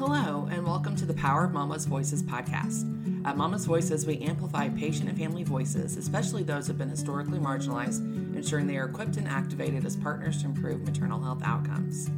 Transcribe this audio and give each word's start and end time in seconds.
Hello, 0.00 0.48
and 0.50 0.66
welcome 0.66 0.96
to 0.96 1.04
the 1.04 1.12
Power 1.12 1.44
of 1.44 1.50
MoMMA's 1.50 1.84
Voices 1.84 2.22
podcast. 2.22 2.86
At 3.26 3.36
MoMMA's 3.36 3.66
Voices, 3.66 4.06
we 4.06 4.18
amplify 4.20 4.70
patient 4.70 5.10
and 5.10 5.18
family 5.18 5.44
voices, 5.44 5.98
especially 5.98 6.42
those 6.42 6.66
who 6.66 6.72
have 6.72 6.78
been 6.78 6.88
historically 6.88 7.38
marginalized, 7.38 7.98
ensuring 8.34 8.66
they 8.66 8.78
are 8.78 8.86
equipped 8.86 9.18
and 9.18 9.28
activated 9.28 9.84
as 9.84 9.96
partners 9.96 10.40
to 10.40 10.46
improve 10.46 10.80
maternal 10.86 11.20
health 11.22 11.42
outcomes. 11.44 12.08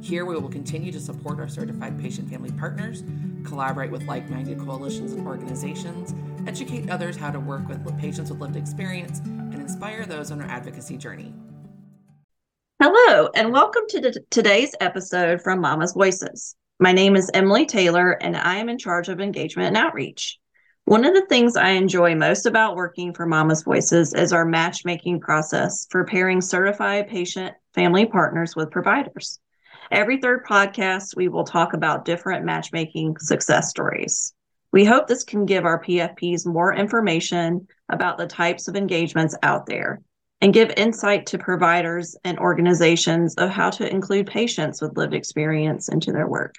Here, 0.00 0.24
we 0.24 0.38
will 0.38 0.48
continue 0.48 0.92
to 0.92 1.00
support 1.00 1.40
our 1.40 1.48
certified 1.48 2.00
patient 2.00 2.30
family 2.30 2.52
partners, 2.52 3.02
collaborate 3.42 3.90
with 3.90 4.04
like 4.04 4.30
minded 4.30 4.60
coalitions 4.60 5.10
and 5.10 5.26
organizations, 5.26 6.14
educate 6.46 6.90
others 6.90 7.16
how 7.16 7.32
to 7.32 7.40
work 7.40 7.66
with 7.66 7.98
patients 7.98 8.30
with 8.30 8.38
lived 8.38 8.54
experience, 8.54 9.18
and 9.18 9.56
inspire 9.56 10.06
those 10.06 10.30
on 10.30 10.40
our 10.40 10.48
advocacy 10.48 10.96
journey. 10.96 11.34
Hello, 12.80 13.30
and 13.34 13.52
welcome 13.52 13.82
to 13.88 14.12
today's 14.30 14.76
episode 14.80 15.42
from 15.42 15.60
MoMMA's 15.60 15.92
Voices. 15.92 16.54
My 16.82 16.90
name 16.90 17.14
is 17.14 17.30
Emily 17.32 17.64
Taylor, 17.64 18.10
and 18.10 18.36
I 18.36 18.56
am 18.56 18.68
in 18.68 18.76
charge 18.76 19.08
of 19.08 19.20
engagement 19.20 19.68
and 19.68 19.76
outreach. 19.76 20.40
One 20.84 21.04
of 21.04 21.14
the 21.14 21.24
things 21.26 21.56
I 21.56 21.68
enjoy 21.68 22.16
most 22.16 22.44
about 22.44 22.74
working 22.74 23.14
for 23.14 23.24
MoMMA's 23.24 23.62
Voices 23.62 24.12
is 24.14 24.32
our 24.32 24.44
matchmaking 24.44 25.20
process 25.20 25.86
for 25.90 26.04
pairing 26.04 26.40
certified 26.40 27.06
patient 27.06 27.54
family 27.72 28.04
partners 28.06 28.56
with 28.56 28.72
providers. 28.72 29.38
Every 29.92 30.18
third 30.20 30.44
podcast, 30.44 31.14
we 31.14 31.28
will 31.28 31.44
talk 31.44 31.72
about 31.72 32.04
different 32.04 32.44
matchmaking 32.44 33.18
success 33.18 33.70
stories. 33.70 34.34
We 34.72 34.84
hope 34.84 35.06
this 35.06 35.22
can 35.22 35.46
give 35.46 35.64
our 35.64 35.80
PFPs 35.80 36.46
more 36.46 36.74
information 36.74 37.68
about 37.90 38.18
the 38.18 38.26
types 38.26 38.66
of 38.66 38.74
engagements 38.74 39.36
out 39.44 39.66
there 39.66 40.02
and 40.40 40.52
give 40.52 40.72
insight 40.76 41.26
to 41.26 41.38
providers 41.38 42.16
and 42.24 42.40
organizations 42.40 43.36
of 43.36 43.50
how 43.50 43.70
to 43.70 43.88
include 43.88 44.26
patients 44.26 44.82
with 44.82 44.96
lived 44.96 45.14
experience 45.14 45.88
into 45.88 46.10
their 46.10 46.26
work. 46.26 46.56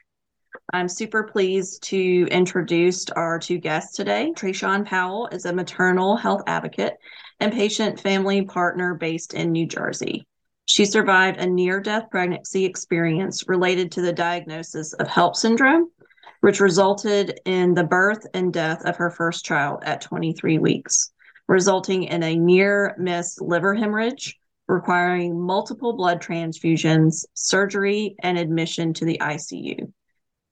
I'm 0.71 0.87
super 0.87 1.23
pleased 1.23 1.83
to 1.83 2.27
introduce 2.31 3.09
our 3.09 3.37
two 3.39 3.57
guests 3.57 3.95
today. 3.95 4.31
Trashaun 4.35 4.85
Powell 4.85 5.27
is 5.31 5.45
a 5.45 5.53
maternal 5.53 6.15
health 6.15 6.43
advocate 6.47 6.97
and 7.39 7.51
patient 7.51 7.99
family 7.99 8.43
partner 8.43 8.93
based 8.93 9.33
in 9.33 9.51
New 9.51 9.67
Jersey. 9.67 10.25
She 10.65 10.85
survived 10.85 11.39
a 11.39 11.45
near 11.45 11.81
death 11.81 12.09
pregnancy 12.09 12.65
experience 12.65 13.47
related 13.47 13.91
to 13.93 14.01
the 14.01 14.13
diagnosis 14.13 14.93
of 14.93 15.07
HELLP 15.07 15.35
syndrome, 15.35 15.91
which 16.41 16.61
resulted 16.61 17.39
in 17.45 17.73
the 17.73 17.83
birth 17.83 18.25
and 18.33 18.53
death 18.53 18.85
of 18.85 18.95
her 18.95 19.09
first 19.09 19.43
child 19.43 19.83
at 19.83 20.01
23 20.01 20.59
weeks 20.59 21.11
resulting 21.47 22.03
in 22.03 22.23
a 22.23 22.35
near 22.35 22.95
miss 22.97 23.39
liver 23.39 23.73
hemorrhage, 23.73 24.39
requiring 24.67 25.39
multiple 25.39 25.93
blood 25.93 26.21
transfusions, 26.21 27.25
surgery, 27.33 28.15
and 28.19 28.37
admission 28.37 28.93
to 28.93 29.05
the 29.05 29.17
ICU. 29.19 29.91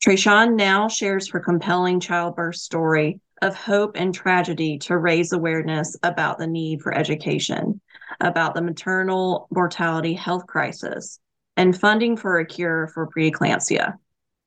Trashaun 0.03 0.55
now 0.55 0.87
shares 0.87 1.29
her 1.29 1.39
compelling 1.39 1.99
childbirth 1.99 2.55
story 2.55 3.19
of 3.41 3.55
hope 3.55 3.95
and 3.95 4.13
tragedy 4.13 4.77
to 4.79 4.97
raise 4.97 5.31
awareness 5.31 5.95
about 6.01 6.39
the 6.39 6.47
need 6.47 6.81
for 6.81 6.93
education, 6.93 7.79
about 8.19 8.55
the 8.55 8.61
maternal 8.61 9.47
mortality 9.51 10.13
health 10.13 10.47
crisis, 10.47 11.19
and 11.55 11.79
funding 11.79 12.17
for 12.17 12.39
a 12.39 12.45
cure 12.45 12.87
for 12.87 13.09
preeclampsia. 13.15 13.93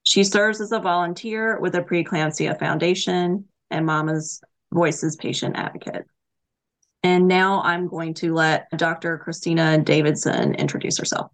She 0.02 0.24
serves 0.24 0.60
as 0.60 0.72
a 0.72 0.80
volunteer 0.80 1.58
with 1.60 1.72
the 1.72 1.82
Preeclampsia 1.82 2.58
Foundation 2.58 3.46
and 3.70 3.86
MoMMA's 3.86 4.42
Voices 4.72 5.16
patient 5.16 5.56
advocate. 5.56 6.04
And 7.02 7.28
now 7.28 7.62
I'm 7.62 7.86
going 7.88 8.14
to 8.14 8.34
let 8.34 8.68
Dr. 8.76 9.18
Christina 9.18 9.78
Davidson 9.78 10.54
introduce 10.54 10.98
herself. 10.98 11.30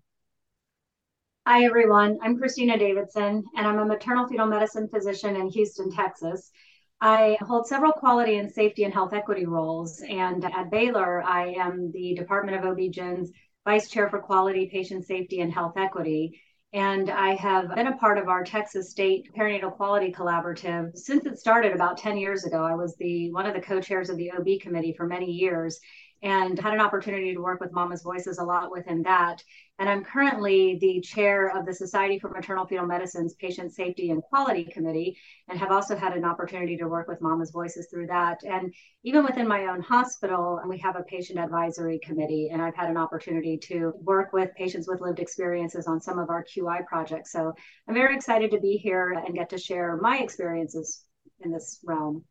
Hi, 1.52 1.64
everyone. 1.64 2.16
I'm 2.22 2.38
Christina 2.38 2.78
Davidson, 2.78 3.42
and 3.56 3.66
I'm 3.66 3.80
a 3.80 3.84
maternal 3.84 4.28
fetal 4.28 4.46
medicine 4.46 4.86
physician 4.86 5.34
in 5.34 5.48
Houston, 5.48 5.90
Texas. 5.90 6.52
I 7.00 7.38
hold 7.40 7.66
several 7.66 7.90
quality 7.90 8.36
and 8.36 8.48
safety 8.48 8.84
and 8.84 8.94
health 8.94 9.12
equity 9.12 9.46
roles. 9.46 10.00
And 10.08 10.44
at 10.44 10.70
Baylor, 10.70 11.24
I 11.24 11.54
am 11.54 11.90
the 11.90 12.14
Department 12.14 12.56
of 12.56 12.70
OB-GYN's 12.70 13.32
Vice 13.64 13.90
Chair 13.90 14.08
for 14.08 14.20
Quality, 14.20 14.68
Patient 14.70 15.04
Safety, 15.04 15.40
and 15.40 15.52
Health 15.52 15.76
Equity. 15.76 16.40
And 16.72 17.10
I 17.10 17.34
have 17.34 17.74
been 17.74 17.88
a 17.88 17.96
part 17.96 18.18
of 18.18 18.28
our 18.28 18.44
Texas 18.44 18.92
State 18.92 19.34
Perinatal 19.36 19.74
Quality 19.74 20.12
Collaborative 20.12 20.96
since 20.96 21.26
it 21.26 21.40
started 21.40 21.72
about 21.72 21.98
10 21.98 22.16
years 22.16 22.44
ago. 22.44 22.62
I 22.62 22.76
was 22.76 22.94
the 22.94 23.32
one 23.32 23.46
of 23.46 23.54
the 23.54 23.60
co-chairs 23.60 24.08
of 24.08 24.18
the 24.18 24.30
OB 24.30 24.60
committee 24.60 24.94
for 24.96 25.04
many 25.04 25.32
years 25.32 25.80
and 26.22 26.58
had 26.58 26.74
an 26.74 26.80
opportunity 26.80 27.34
to 27.34 27.40
work 27.40 27.60
with 27.60 27.72
MoMMA's 27.72 28.02
Voices 28.02 28.38
a 28.38 28.44
lot 28.44 28.70
within 28.70 29.02
that. 29.02 29.42
And 29.78 29.88
I'm 29.88 30.04
currently 30.04 30.76
the 30.78 31.00
chair 31.00 31.56
of 31.56 31.64
the 31.64 31.72
Society 31.72 32.18
for 32.18 32.28
Maternal 32.28 32.66
Fetal 32.66 32.84
Medicine's 32.84 33.34
Patient 33.34 33.72
Safety 33.72 34.10
and 34.10 34.22
Quality 34.22 34.64
Committee, 34.64 35.16
and 35.48 35.58
have 35.58 35.70
also 35.70 35.96
had 35.96 36.14
an 36.14 36.24
opportunity 36.24 36.76
to 36.76 36.88
work 36.88 37.08
with 37.08 37.20
MoMMA's 37.20 37.50
Voices 37.50 37.88
through 37.90 38.08
that. 38.08 38.42
And 38.44 38.74
even 39.02 39.24
within 39.24 39.48
my 39.48 39.66
own 39.66 39.80
hospital, 39.80 40.60
we 40.68 40.76
have 40.78 40.96
a 40.96 41.02
patient 41.02 41.38
advisory 41.38 41.98
committee, 42.00 42.50
and 42.52 42.60
I've 42.60 42.76
had 42.76 42.90
an 42.90 42.98
opportunity 42.98 43.56
to 43.68 43.92
work 43.96 44.34
with 44.34 44.54
patients 44.54 44.86
with 44.86 45.00
lived 45.00 45.20
experiences 45.20 45.86
on 45.86 46.00
some 46.00 46.18
of 46.18 46.28
our 46.28 46.44
QI 46.44 46.84
projects. 46.86 47.32
So 47.32 47.54
I'm 47.88 47.94
very 47.94 48.14
excited 48.14 48.50
to 48.50 48.60
be 48.60 48.76
here 48.76 49.12
and 49.12 49.34
get 49.34 49.48
to 49.50 49.58
share 49.58 49.96
my 49.96 50.18
experiences 50.18 51.02
in 51.40 51.50
this 51.50 51.80
realm. 51.82 52.24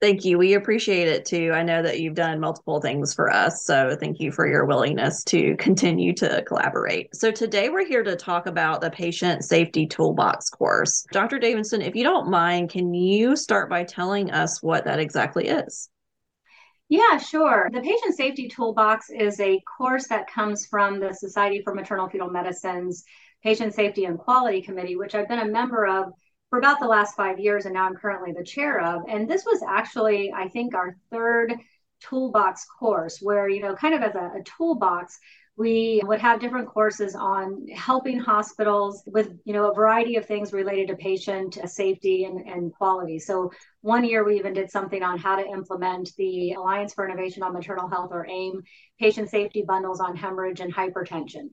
Thank 0.00 0.24
you. 0.24 0.38
We 0.38 0.54
appreciate 0.54 1.08
it 1.08 1.26
too. 1.26 1.52
I 1.52 1.62
know 1.62 1.82
that 1.82 2.00
you've 2.00 2.14
done 2.14 2.40
multiple 2.40 2.80
things 2.80 3.12
for 3.12 3.30
us. 3.30 3.66
So 3.66 3.94
thank 4.00 4.18
you 4.18 4.32
for 4.32 4.48
your 4.48 4.64
willingness 4.64 5.22
to 5.24 5.54
continue 5.56 6.14
to 6.14 6.42
collaborate. 6.46 7.14
So 7.14 7.30
today 7.30 7.68
we're 7.68 7.86
here 7.86 8.02
to 8.02 8.16
talk 8.16 8.46
about 8.46 8.80
the 8.80 8.88
Patient 8.90 9.44
Safety 9.44 9.86
Toolbox 9.86 10.48
course. 10.48 11.04
Dr. 11.12 11.38
Davidson, 11.38 11.82
if 11.82 11.94
you 11.94 12.02
don't 12.02 12.30
mind, 12.30 12.70
can 12.70 12.94
you 12.94 13.36
start 13.36 13.68
by 13.68 13.84
telling 13.84 14.30
us 14.30 14.62
what 14.62 14.86
that 14.86 15.00
exactly 15.00 15.48
is? 15.48 15.90
Yeah, 16.88 17.18
sure. 17.18 17.68
The 17.70 17.82
Patient 17.82 18.16
Safety 18.16 18.48
Toolbox 18.48 19.10
is 19.10 19.38
a 19.38 19.60
course 19.76 20.08
that 20.08 20.30
comes 20.30 20.64
from 20.64 20.98
the 20.98 21.12
Society 21.12 21.60
for 21.62 21.74
Maternal 21.74 22.08
Fetal 22.08 22.30
Medicine's 22.30 23.04
Patient 23.42 23.74
Safety 23.74 24.06
and 24.06 24.18
Quality 24.18 24.62
Committee, 24.62 24.96
which 24.96 25.14
I've 25.14 25.28
been 25.28 25.40
a 25.40 25.46
member 25.46 25.86
of 25.86 26.12
for 26.50 26.58
about 26.58 26.80
the 26.80 26.86
last 26.86 27.16
five 27.16 27.38
years, 27.38 27.64
and 27.64 27.74
now 27.74 27.86
I'm 27.86 27.94
currently 27.94 28.32
the 28.32 28.44
chair 28.44 28.80
of. 28.80 29.02
And 29.08 29.28
this 29.30 29.44
was 29.44 29.62
actually, 29.66 30.32
I 30.32 30.48
think, 30.48 30.74
our 30.74 30.96
third 31.10 31.54
toolbox 32.00 32.66
course 32.78 33.18
where, 33.20 33.48
you 33.48 33.62
know, 33.62 33.74
kind 33.74 33.94
of 33.94 34.02
as 34.02 34.14
a, 34.16 34.32
a 34.38 34.42
toolbox, 34.44 35.18
we 35.60 36.00
would 36.04 36.20
have 36.20 36.40
different 36.40 36.68
courses 36.68 37.14
on 37.14 37.68
helping 37.68 38.18
hospitals 38.18 39.02
with 39.06 39.30
you 39.44 39.52
know 39.52 39.70
a 39.70 39.74
variety 39.74 40.16
of 40.16 40.24
things 40.24 40.54
related 40.54 40.88
to 40.88 40.96
patient 40.96 41.58
uh, 41.58 41.66
safety 41.66 42.24
and, 42.24 42.48
and 42.48 42.72
quality 42.72 43.18
so 43.18 43.50
one 43.82 44.02
year 44.02 44.24
we 44.24 44.38
even 44.38 44.54
did 44.54 44.70
something 44.70 45.02
on 45.02 45.18
how 45.18 45.36
to 45.36 45.46
implement 45.46 46.12
the 46.16 46.52
alliance 46.52 46.94
for 46.94 47.06
innovation 47.06 47.42
on 47.42 47.52
maternal 47.52 47.88
health 47.88 48.08
or 48.10 48.26
aim 48.26 48.62
patient 48.98 49.28
safety 49.28 49.62
bundles 49.66 50.00
on 50.00 50.16
hemorrhage 50.16 50.60
and 50.60 50.74
hypertension 50.74 51.50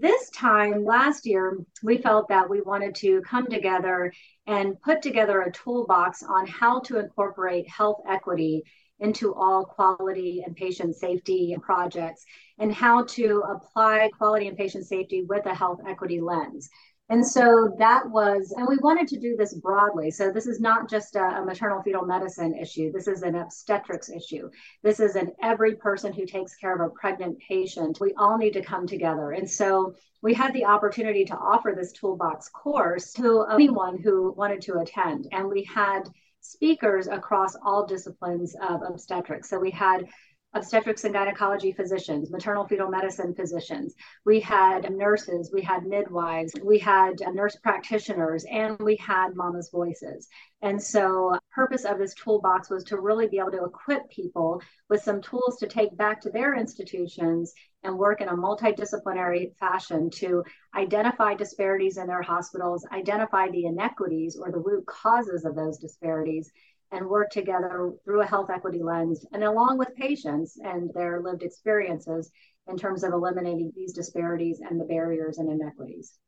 this 0.00 0.30
time 0.30 0.84
last 0.84 1.26
year, 1.26 1.58
we 1.82 1.98
felt 1.98 2.28
that 2.28 2.48
we 2.48 2.60
wanted 2.60 2.94
to 2.96 3.20
come 3.22 3.46
together 3.46 4.12
and 4.46 4.80
put 4.80 5.02
together 5.02 5.42
a 5.42 5.52
toolbox 5.52 6.22
on 6.22 6.46
how 6.46 6.80
to 6.80 6.98
incorporate 6.98 7.68
health 7.68 8.00
equity 8.08 8.62
into 9.00 9.34
all 9.34 9.64
quality 9.64 10.42
and 10.44 10.56
patient 10.56 10.96
safety 10.96 11.56
projects 11.62 12.24
and 12.58 12.72
how 12.72 13.04
to 13.04 13.42
apply 13.48 14.10
quality 14.16 14.48
and 14.48 14.56
patient 14.56 14.86
safety 14.86 15.22
with 15.22 15.46
a 15.46 15.54
health 15.54 15.80
equity 15.86 16.20
lens. 16.20 16.68
And 17.10 17.26
so 17.26 17.74
that 17.78 18.10
was, 18.10 18.52
and 18.54 18.68
we 18.68 18.76
wanted 18.76 19.08
to 19.08 19.18
do 19.18 19.34
this 19.34 19.54
broadly. 19.54 20.10
So 20.10 20.30
this 20.30 20.46
is 20.46 20.60
not 20.60 20.90
just 20.90 21.16
a, 21.16 21.38
a, 21.38 21.44
maternal 21.44 21.80
fetal 21.82 22.04
medicine 22.04 22.54
issue. 22.54 22.92
This 22.92 23.08
is 23.08 23.22
an 23.22 23.34
obstetrics 23.34 24.10
issue. 24.10 24.50
This 24.82 25.00
is 25.00 25.16
an 25.16 25.32
every 25.42 25.76
person 25.76 26.12
who 26.12 26.26
takes 26.26 26.54
care 26.56 26.74
of 26.74 26.80
a 26.80 26.92
pregnant 26.92 27.38
patient. 27.38 27.98
We 27.98 28.12
all 28.18 28.36
need 28.36 28.52
to 28.52 28.62
come 28.62 28.86
together. 28.86 29.32
And 29.32 29.48
so 29.48 29.94
we 30.20 30.34
had 30.34 30.52
the 30.52 30.66
opportunity 30.66 31.24
to 31.26 31.36
offer 31.36 31.72
this 31.74 31.92
toolbox 31.92 32.50
course 32.50 33.14
to 33.14 33.46
anyone 33.50 33.96
who 33.96 34.32
wanted 34.32 34.60
to 34.62 34.78
attend. 34.80 35.28
And 35.32 35.48
we 35.48 35.64
had 35.64 36.10
speakers 36.40 37.08
across 37.08 37.54
all 37.64 37.86
disciplines 37.86 38.54
of 38.68 38.82
obstetrics. 38.82 39.48
So 39.48 39.58
we 39.58 39.70
had 39.70 40.06
obstetrics 40.54 41.04
and 41.04 41.12
gynecology 41.12 41.72
physicians, 41.72 42.30
maternal 42.30 42.66
fetal 42.66 42.88
medicine 42.88 43.34
physicians. 43.34 43.94
We 44.24 44.40
had 44.40 44.90
nurses, 44.94 45.50
we 45.52 45.62
had 45.62 45.86
midwives, 45.86 46.52
we 46.64 46.78
had 46.78 47.20
nurse 47.34 47.56
practitioners, 47.56 48.44
and 48.50 48.78
we 48.80 48.96
had 48.96 49.34
MoMMA's 49.34 49.70
Voices. 49.70 50.28
And 50.62 50.82
so, 50.82 51.38
purpose 51.54 51.84
of 51.84 51.98
this 51.98 52.14
toolbox 52.14 52.70
was 52.70 52.82
to 52.84 53.00
really 53.00 53.28
be 53.28 53.38
able 53.38 53.50
to 53.52 53.64
equip 53.64 54.08
people 54.10 54.62
with 54.88 55.02
some 55.02 55.20
tools 55.20 55.58
to 55.58 55.66
take 55.66 55.96
back 55.96 56.20
to 56.22 56.30
their 56.30 56.56
institutions 56.56 57.52
and 57.84 57.96
work 57.96 58.20
in 58.20 58.28
a 58.28 58.36
multidisciplinary 58.36 59.54
fashion 59.56 60.10
to 60.10 60.42
identify 60.74 61.34
disparities 61.34 61.96
in 61.96 62.06
their 62.06 62.22
hospitals, 62.22 62.86
identify 62.92 63.48
the 63.50 63.66
inequities 63.66 64.36
or 64.40 64.50
the 64.50 64.58
root 64.58 64.86
causes 64.86 65.44
of 65.44 65.54
those 65.54 65.78
disparities, 65.78 66.50
and 66.90 67.06
work 67.06 67.30
together 67.30 67.92
through 68.04 68.22
a 68.22 68.26
health 68.26 68.50
equity 68.50 68.82
lens 68.82 69.26
and 69.32 69.44
along 69.44 69.78
with 69.78 69.94
patients 69.96 70.58
and 70.62 70.90
their 70.94 71.20
lived 71.20 71.42
experiences 71.42 72.30
in 72.68 72.76
terms 72.76 73.02
of 73.02 73.12
eliminating 73.12 73.72
these 73.74 73.92
disparities 73.92 74.60
and 74.60 74.80
the 74.80 74.84
barriers 74.84 75.38
and 75.38 75.50
inequities. 75.50 76.18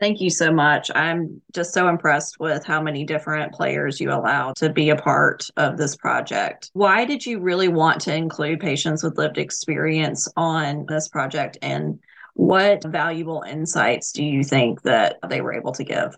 Thank 0.00 0.20
you 0.20 0.28
so 0.28 0.52
much. 0.52 0.90
I'm 0.94 1.40
just 1.54 1.72
so 1.72 1.88
impressed 1.88 2.40
with 2.40 2.64
how 2.64 2.82
many 2.82 3.04
different 3.04 3.52
players 3.52 4.00
you 4.00 4.10
allow 4.10 4.52
to 4.56 4.68
be 4.68 4.90
a 4.90 4.96
part 4.96 5.48
of 5.56 5.76
this 5.76 5.96
project. 5.96 6.70
Why 6.72 7.04
did 7.04 7.24
you 7.24 7.38
really 7.40 7.68
want 7.68 8.00
to 8.02 8.14
include 8.14 8.58
patients 8.60 9.04
with 9.04 9.16
lived 9.16 9.38
experience 9.38 10.28
on 10.36 10.84
this 10.88 11.08
project 11.08 11.58
and 11.62 12.00
what 12.34 12.82
valuable 12.84 13.44
insights 13.48 14.10
do 14.10 14.24
you 14.24 14.42
think 14.42 14.82
that 14.82 15.18
they 15.28 15.40
were 15.40 15.54
able 15.54 15.72
to 15.72 15.84
give? 15.84 16.16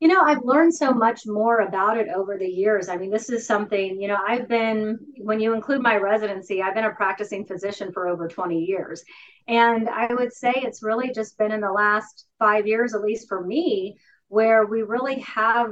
You 0.00 0.06
know, 0.06 0.20
I've 0.20 0.44
learned 0.44 0.74
so 0.74 0.92
much 0.92 1.26
more 1.26 1.60
about 1.60 1.98
it 1.98 2.06
over 2.08 2.38
the 2.38 2.46
years. 2.46 2.88
I 2.88 2.96
mean, 2.96 3.10
this 3.10 3.30
is 3.30 3.46
something, 3.46 4.00
you 4.00 4.06
know, 4.06 4.18
I've 4.26 4.48
been, 4.48 4.98
when 5.16 5.40
you 5.40 5.54
include 5.54 5.82
my 5.82 5.96
residency, 5.96 6.62
I've 6.62 6.74
been 6.74 6.84
a 6.84 6.92
practicing 6.92 7.44
physician 7.44 7.92
for 7.92 8.06
over 8.06 8.28
20 8.28 8.60
years. 8.60 9.02
And 9.48 9.88
I 9.88 10.14
would 10.14 10.32
say 10.32 10.52
it's 10.54 10.84
really 10.84 11.10
just 11.12 11.36
been 11.36 11.50
in 11.50 11.60
the 11.60 11.72
last 11.72 12.26
five 12.38 12.66
years, 12.66 12.94
at 12.94 13.02
least 13.02 13.26
for 13.26 13.44
me, 13.44 13.98
where 14.28 14.66
we 14.66 14.82
really 14.82 15.18
have 15.20 15.70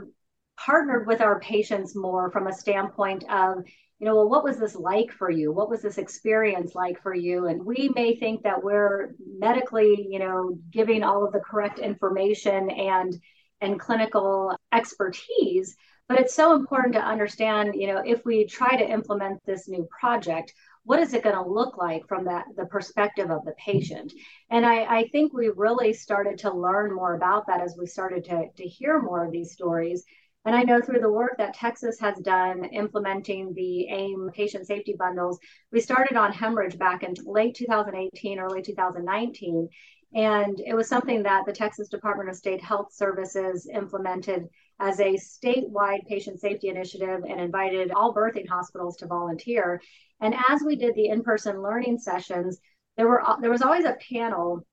partnered 0.56 1.06
with 1.06 1.20
our 1.20 1.38
patients 1.38 1.94
more 1.94 2.30
from 2.32 2.48
a 2.48 2.52
standpoint 2.52 3.22
of, 3.30 3.58
you 3.98 4.06
know, 4.06 4.16
well, 4.16 4.28
what 4.28 4.42
was 4.44 4.58
this 4.58 4.74
like 4.74 5.12
for 5.12 5.30
you? 5.30 5.52
What 5.52 5.70
was 5.70 5.82
this 5.82 5.98
experience 5.98 6.74
like 6.74 7.00
for 7.00 7.14
you? 7.14 7.46
And 7.46 7.64
we 7.64 7.90
may 7.94 8.16
think 8.16 8.42
that 8.42 8.64
we're 8.64 9.14
medically, 9.38 10.08
you 10.10 10.18
know, 10.18 10.58
giving 10.70 11.04
all 11.04 11.24
of 11.24 11.32
the 11.32 11.40
correct 11.40 11.78
information 11.78 12.70
and 12.70 13.14
and 13.60 13.80
clinical 13.80 14.56
expertise 14.72 15.76
but 16.08 16.20
it's 16.20 16.34
so 16.34 16.54
important 16.54 16.94
to 16.94 17.00
understand 17.00 17.74
you 17.74 17.86
know 17.86 18.02
if 18.04 18.24
we 18.24 18.46
try 18.46 18.76
to 18.76 18.90
implement 18.90 19.40
this 19.44 19.68
new 19.68 19.86
project 19.90 20.52
what 20.84 21.00
is 21.00 21.14
it 21.14 21.24
going 21.24 21.34
to 21.34 21.50
look 21.50 21.76
like 21.76 22.06
from 22.06 22.24
that 22.24 22.44
the 22.56 22.66
perspective 22.66 23.30
of 23.30 23.44
the 23.44 23.54
patient 23.58 24.12
and 24.50 24.64
I, 24.64 24.98
I 24.98 25.08
think 25.08 25.32
we 25.32 25.48
really 25.48 25.92
started 25.92 26.38
to 26.38 26.54
learn 26.54 26.94
more 26.94 27.14
about 27.14 27.46
that 27.48 27.60
as 27.60 27.76
we 27.78 27.86
started 27.86 28.24
to, 28.26 28.48
to 28.56 28.64
hear 28.64 29.00
more 29.00 29.24
of 29.24 29.32
these 29.32 29.52
stories 29.52 30.04
and 30.46 30.54
I 30.54 30.62
know 30.62 30.80
through 30.80 31.00
the 31.00 31.10
work 31.10 31.38
that 31.38 31.54
Texas 31.54 31.98
has 31.98 32.16
done 32.18 32.66
implementing 32.66 33.52
the 33.52 33.88
AIM 33.88 34.30
patient 34.32 34.64
safety 34.68 34.94
bundles, 34.96 35.40
we 35.72 35.80
started 35.80 36.16
on 36.16 36.32
hemorrhage 36.32 36.78
back 36.78 37.02
in 37.02 37.14
late 37.24 37.56
2018, 37.56 38.38
early 38.38 38.62
2019. 38.62 39.68
And 40.16 40.58
it 40.60 40.74
was 40.74 40.86
mm-hmm. 40.86 40.94
something 40.94 41.22
that 41.24 41.44
the 41.46 41.52
Texas 41.52 41.88
Department 41.88 42.30
of 42.30 42.36
State 42.36 42.62
Health 42.62 42.92
Services 42.92 43.68
implemented 43.72 44.48
as 44.80 44.98
a 44.98 45.14
statewide 45.14 46.06
patient 46.08 46.40
safety 46.40 46.68
initiative 46.68 47.22
and 47.28 47.40
invited 47.40 47.92
all 47.92 48.14
birthing 48.14 48.48
hospitals 48.48 48.96
to 48.96 49.06
volunteer. 49.06 49.80
And 50.20 50.34
as 50.48 50.62
we 50.62 50.76
did 50.76 50.94
the 50.94 51.08
in-person 51.08 51.62
learning 51.62 51.98
sessions, 51.98 52.58
there 52.96 53.06
were 53.06 53.22
there 53.40 53.50
was 53.50 53.62
always 53.62 53.84
a 53.84 53.98
panel 54.10 54.66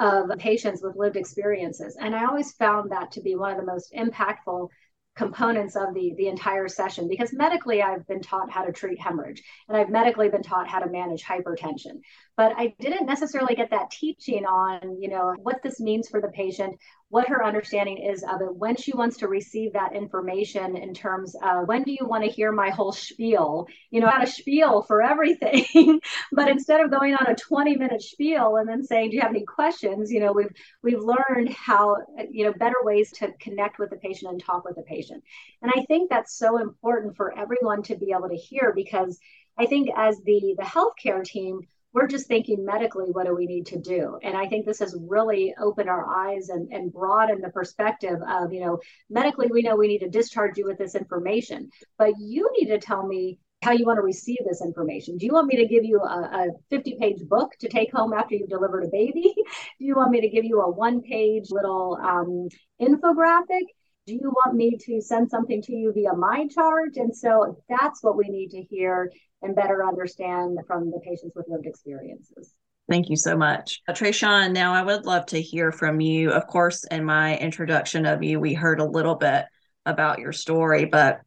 of 0.00 0.28
patients 0.38 0.82
with 0.82 0.96
lived 0.96 1.16
experiences. 1.16 1.96
And 1.98 2.14
I 2.14 2.26
always 2.26 2.52
found 2.52 2.90
that 2.90 3.12
to 3.12 3.20
be 3.20 3.36
one 3.36 3.52
of 3.52 3.58
the 3.58 3.64
most 3.64 3.92
impactful 3.92 4.68
components 5.16 5.76
of 5.76 5.92
the 5.92 6.14
the 6.16 6.28
entire 6.28 6.68
session 6.68 7.08
because 7.08 7.32
medically 7.32 7.82
I've 7.82 8.06
been 8.06 8.22
taught 8.22 8.50
how 8.50 8.64
to 8.64 8.72
treat 8.72 8.98
hemorrhage 9.00 9.42
and 9.68 9.76
I've 9.76 9.90
medically 9.90 10.28
been 10.28 10.42
taught 10.42 10.68
how 10.68 10.78
to 10.78 10.88
manage 10.88 11.24
hypertension 11.24 12.00
but 12.40 12.54
I 12.56 12.74
didn't 12.80 13.04
necessarily 13.04 13.54
get 13.54 13.68
that 13.68 13.90
teaching 13.90 14.46
on 14.46 14.98
you 14.98 15.10
know 15.10 15.34
what 15.42 15.62
this 15.62 15.78
means 15.78 16.08
for 16.08 16.22
the 16.22 16.28
patient 16.28 16.78
what 17.10 17.28
her 17.28 17.44
understanding 17.44 17.98
is 17.98 18.22
of 18.22 18.40
it 18.40 18.54
when 18.56 18.76
she 18.76 18.92
wants 18.94 19.18
to 19.18 19.28
receive 19.28 19.74
that 19.74 19.94
information 19.94 20.74
in 20.76 20.94
terms 20.94 21.36
of 21.42 21.68
when 21.68 21.82
do 21.82 21.92
you 21.92 22.06
want 22.06 22.24
to 22.24 22.30
hear 22.30 22.52
my 22.52 22.70
whole 22.70 22.92
spiel? 22.92 23.66
You 23.90 24.00
know 24.00 24.08
how 24.08 24.20
to 24.20 24.26
spiel 24.26 24.80
for 24.82 25.02
everything 25.02 26.00
but 26.32 26.48
instead 26.48 26.80
of 26.80 26.90
going 26.90 27.14
on 27.14 27.26
a 27.26 27.34
20 27.34 27.76
minute 27.76 28.00
spiel 28.00 28.56
and 28.56 28.66
then 28.66 28.84
saying 28.84 29.10
do 29.10 29.16
you 29.16 29.22
have 29.22 29.32
any 29.32 29.44
questions? 29.44 30.10
You 30.10 30.20
know 30.20 30.32
we've 30.32 30.54
we've 30.82 31.02
learned 31.02 31.50
how 31.50 31.96
you 32.30 32.46
know 32.46 32.54
better 32.54 32.80
ways 32.82 33.12
to 33.18 33.34
connect 33.38 33.78
with 33.78 33.90
the 33.90 33.96
patient 33.96 34.32
and 34.32 34.42
talk 34.42 34.64
with 34.64 34.76
the 34.76 34.82
patient. 34.82 35.22
And 35.60 35.70
i 35.76 35.84
think 35.84 36.08
that's 36.08 36.38
so 36.38 36.56
important 36.56 37.16
for 37.16 37.36
everyone 37.36 37.82
to 37.82 37.96
be 37.96 38.14
able 38.16 38.30
to 38.30 38.36
hear 38.36 38.72
because 38.74 39.18
i 39.58 39.66
think 39.66 39.90
as 39.94 40.16
the 40.24 40.54
the 40.56 40.64
healthcare 40.64 41.22
team 41.22 41.66
we're 41.92 42.06
just 42.06 42.28
thinking 42.28 42.64
medically, 42.64 43.06
what 43.06 43.26
do 43.26 43.34
we 43.34 43.46
need 43.46 43.66
to 43.66 43.78
do? 43.78 44.18
And 44.22 44.36
I 44.36 44.46
think 44.46 44.64
this 44.64 44.78
has 44.78 44.96
really 45.08 45.54
opened 45.60 45.88
our 45.88 46.06
eyes 46.06 46.48
and, 46.48 46.72
and 46.72 46.92
broadened 46.92 47.42
the 47.42 47.50
perspective 47.50 48.18
of, 48.28 48.52
you 48.52 48.60
know, 48.60 48.78
medically, 49.08 49.48
we 49.50 49.62
know 49.62 49.76
we 49.76 49.88
need 49.88 49.98
to 49.98 50.08
discharge 50.08 50.56
you 50.56 50.66
with 50.66 50.78
this 50.78 50.94
information, 50.94 51.70
but 51.98 52.12
you 52.18 52.48
need 52.58 52.66
to 52.66 52.78
tell 52.78 53.06
me 53.06 53.38
how 53.62 53.72
you 53.72 53.84
want 53.84 53.98
to 53.98 54.02
receive 54.02 54.38
this 54.48 54.62
information. 54.62 55.18
Do 55.18 55.26
you 55.26 55.32
want 55.32 55.46
me 55.46 55.56
to 55.56 55.66
give 55.66 55.84
you 55.84 56.00
a, 56.00 56.04
a 56.04 56.46
50 56.70 56.96
page 56.98 57.28
book 57.28 57.52
to 57.60 57.68
take 57.68 57.92
home 57.92 58.14
after 58.14 58.34
you've 58.34 58.48
delivered 58.48 58.84
a 58.84 58.88
baby? 58.88 59.34
Do 59.78 59.84
you 59.84 59.96
want 59.96 60.10
me 60.10 60.20
to 60.22 60.28
give 60.28 60.44
you 60.44 60.60
a 60.62 60.70
one 60.70 61.02
page 61.02 61.50
little 61.50 61.98
um, 62.02 62.48
infographic? 62.80 63.66
Do 64.10 64.16
you 64.16 64.32
want 64.44 64.56
me 64.56 64.76
to 64.76 65.00
send 65.00 65.30
something 65.30 65.62
to 65.62 65.72
you 65.72 65.92
via 65.92 66.10
MyChart? 66.10 66.96
And 66.96 67.16
so 67.16 67.62
that's 67.68 68.02
what 68.02 68.16
we 68.16 68.28
need 68.28 68.50
to 68.50 68.60
hear 68.60 69.12
and 69.40 69.54
better 69.54 69.86
understand 69.86 70.58
from 70.66 70.90
the 70.90 70.98
patients 70.98 71.36
with 71.36 71.46
lived 71.48 71.66
experiences. 71.66 72.52
Thank 72.88 73.08
you 73.08 73.14
so 73.14 73.36
much. 73.36 73.82
Uh, 73.86 73.92
Trashaun, 73.92 74.52
now 74.52 74.74
I 74.74 74.82
would 74.82 75.06
love 75.06 75.26
to 75.26 75.40
hear 75.40 75.70
from 75.70 76.00
you. 76.00 76.32
Of 76.32 76.48
course, 76.48 76.82
in 76.90 77.04
my 77.04 77.38
introduction 77.38 78.04
of 78.04 78.24
you, 78.24 78.40
we 78.40 78.52
heard 78.52 78.80
a 78.80 78.84
little 78.84 79.14
bit 79.14 79.44
about 79.86 80.18
your 80.18 80.32
story, 80.32 80.86
but 80.86 81.20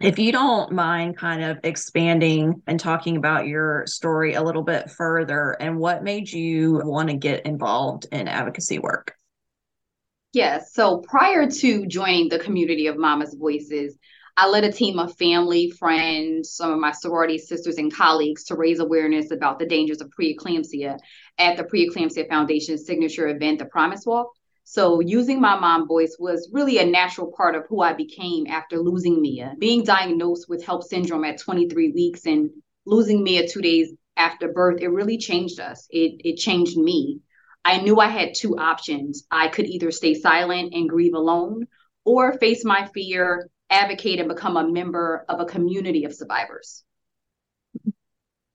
if 0.00 0.18
you 0.18 0.32
don't 0.32 0.72
mind 0.72 1.16
kind 1.16 1.44
of 1.44 1.58
expanding 1.62 2.60
and 2.66 2.80
talking 2.80 3.16
about 3.16 3.46
your 3.46 3.86
story 3.86 4.34
a 4.34 4.42
little 4.42 4.64
bit 4.64 4.90
further 4.90 5.56
and 5.60 5.78
what 5.78 6.02
made 6.02 6.32
you 6.32 6.80
want 6.84 7.08
to 7.08 7.16
get 7.16 7.46
involved 7.46 8.06
in 8.10 8.26
advocacy 8.26 8.80
work? 8.80 9.15
Yes. 10.36 10.74
So 10.74 10.98
prior 10.98 11.50
to 11.50 11.86
joining 11.86 12.28
the 12.28 12.38
community 12.38 12.88
of 12.88 12.96
MoMMA's 12.96 13.32
Voices, 13.32 13.96
I 14.36 14.46
led 14.50 14.64
a 14.64 14.70
team 14.70 14.98
of 14.98 15.16
family, 15.16 15.70
friends, 15.70 16.50
some 16.50 16.72
of 16.72 16.78
my 16.78 16.92
sorority 16.92 17.38
sisters, 17.38 17.78
and 17.78 17.90
colleagues 17.90 18.44
to 18.44 18.54
raise 18.54 18.78
awareness 18.78 19.30
about 19.30 19.58
the 19.58 19.64
dangers 19.64 20.02
of 20.02 20.10
preeclampsia 20.10 20.98
at 21.38 21.56
the 21.56 21.64
Preeclampsia 21.64 22.28
Foundation's 22.28 22.84
signature 22.84 23.28
event, 23.28 23.60
the 23.60 23.64
Promise 23.64 24.04
Walk. 24.04 24.28
So, 24.64 25.00
using 25.00 25.40
my 25.40 25.58
mom 25.58 25.88
voice 25.88 26.16
was 26.18 26.50
really 26.52 26.76
a 26.76 26.84
natural 26.84 27.32
part 27.34 27.54
of 27.54 27.64
who 27.70 27.80
I 27.80 27.94
became 27.94 28.46
after 28.46 28.78
losing 28.78 29.22
Mia. 29.22 29.54
Being 29.58 29.84
diagnosed 29.84 30.50
with 30.50 30.62
HELLP 30.62 30.82
syndrome 30.84 31.24
at 31.24 31.40
23 31.40 31.92
weeks 31.92 32.26
and 32.26 32.50
losing 32.84 33.22
Mia 33.22 33.48
two 33.48 33.62
days 33.62 33.94
after 34.18 34.52
birth, 34.52 34.82
it 34.82 34.88
really 34.88 35.16
changed 35.16 35.60
us. 35.60 35.86
It, 35.88 36.20
it 36.26 36.36
changed 36.36 36.76
me. 36.76 37.22
I 37.66 37.78
knew 37.78 37.98
I 37.98 38.06
had 38.06 38.32
two 38.32 38.56
options. 38.56 39.26
I 39.28 39.48
could 39.48 39.66
either 39.66 39.90
stay 39.90 40.14
silent 40.14 40.72
and 40.72 40.88
grieve 40.88 41.14
alone 41.14 41.66
or 42.04 42.38
face 42.38 42.64
my 42.64 42.86
fear 42.94 43.50
advocate 43.68 44.20
and 44.20 44.28
become 44.28 44.56
a 44.56 44.70
member 44.70 45.24
of 45.28 45.40
a 45.40 45.46
community 45.46 46.04
of 46.04 46.14
survivors. 46.14 46.84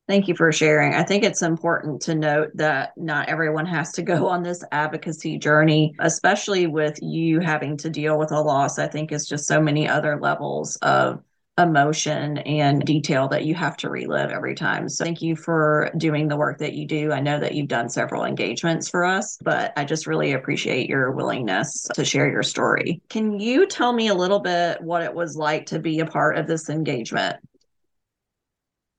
Thank 0.07 0.29
you 0.29 0.36
for 0.36 0.50
sharing. 0.53 0.93
I 0.93 1.03
think 1.03 1.25
it's 1.25 1.41
important 1.41 2.01
to 2.03 2.15
note 2.15 2.51
that 2.55 2.93
not 2.95 3.27
everyone 3.27 3.65
has 3.65 3.91
to 3.93 4.01
go 4.01 4.29
on 4.29 4.43
this 4.43 4.63
advocacy 4.71 5.38
journey, 5.38 5.93
especially 6.00 6.67
with 6.67 6.97
you 7.01 7.41
having 7.41 7.75
to 7.77 7.89
deal 7.89 8.17
with 8.17 8.31
a 8.31 8.39
loss. 8.39 8.79
I 8.79 8.88
think 8.88 9.12
it's 9.12 9.27
just 9.27 9.45
so 9.45 9.59
many 9.59 9.89
other 9.89 10.17
levels 10.17 10.77
of 10.77 11.21
emotion 11.58 12.38
and 12.39 12.84
detail 12.86 13.27
that 13.27 13.46
you 13.46 13.53
have 13.53 13.75
to 13.77 13.89
relive 13.89 14.31
every 14.31 14.55
time. 14.55 14.88
So 14.88 15.03
thank 15.03 15.22
you 15.22 15.36
for 15.36 15.91
doing 15.98 16.27
the 16.27 16.38
work 16.38 16.60
that 16.60 16.74
you 16.74 16.88
do. 16.88 17.12
I 17.12 17.20
know 17.20 17.39
that 17.39 17.53
you've 17.53 17.67
done 17.67 17.89
several 17.89 18.24
engagements 18.24 18.89
for 18.89 19.03
us, 19.03 19.38
but 19.43 19.74
I 19.75 19.84
just 19.84 20.08
really 20.08 20.31
appreciate 20.31 20.89
your 20.89 21.12
willingness 21.12 21.88
to 21.93 22.05
share 22.05 22.31
your 22.31 22.43
story. 22.43 23.01
Can 23.10 23.39
you 23.39 23.67
tell 23.67 23.91
me 23.91 24.08
a 24.08 24.13
little 24.13 24.39
bit 24.39 24.81
what 24.81 25.03
it 25.03 25.13
was 25.13 25.36
like 25.36 25.67
to 25.67 25.79
be 25.79 26.00
a 26.00 26.05
part 26.05 26.38
of 26.38 26.48
this 26.48 26.70
engagement? 26.70 27.36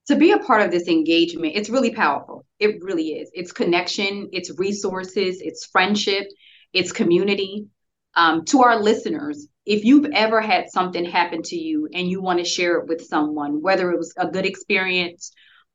To 0.07 0.15
be 0.15 0.31
a 0.31 0.39
part 0.39 0.61
of 0.61 0.69
this 0.69 0.87
engagement, 0.87 1.53
it's 1.55 1.69
really 1.69 1.91
powerful. 1.91 2.45
It 2.59 2.83
really 2.83 3.13
is. 3.13 3.31
It's 3.33 3.51
connection, 3.51 4.29
it's 4.31 4.51
resources, 4.59 5.41
it's 5.41 5.65
friendship, 5.65 6.27
it's 6.71 6.91
community. 6.91 7.67
Um, 8.15 8.45
to 8.45 8.61
our 8.61 8.79
listeners, 8.79 9.47
if 9.65 9.85
you've 9.85 10.09
ever 10.13 10.41
had 10.41 10.69
something 10.69 11.05
happen 11.05 11.41
to 11.43 11.55
you 11.55 11.87
and 11.93 12.09
you 12.09 12.21
want 12.21 12.39
to 12.39 12.45
share 12.45 12.77
it 12.77 12.87
with 12.87 13.05
someone, 13.05 13.61
whether 13.61 13.91
it 13.91 13.97
was 13.97 14.13
a 14.17 14.27
good 14.27 14.45
experience 14.45 15.31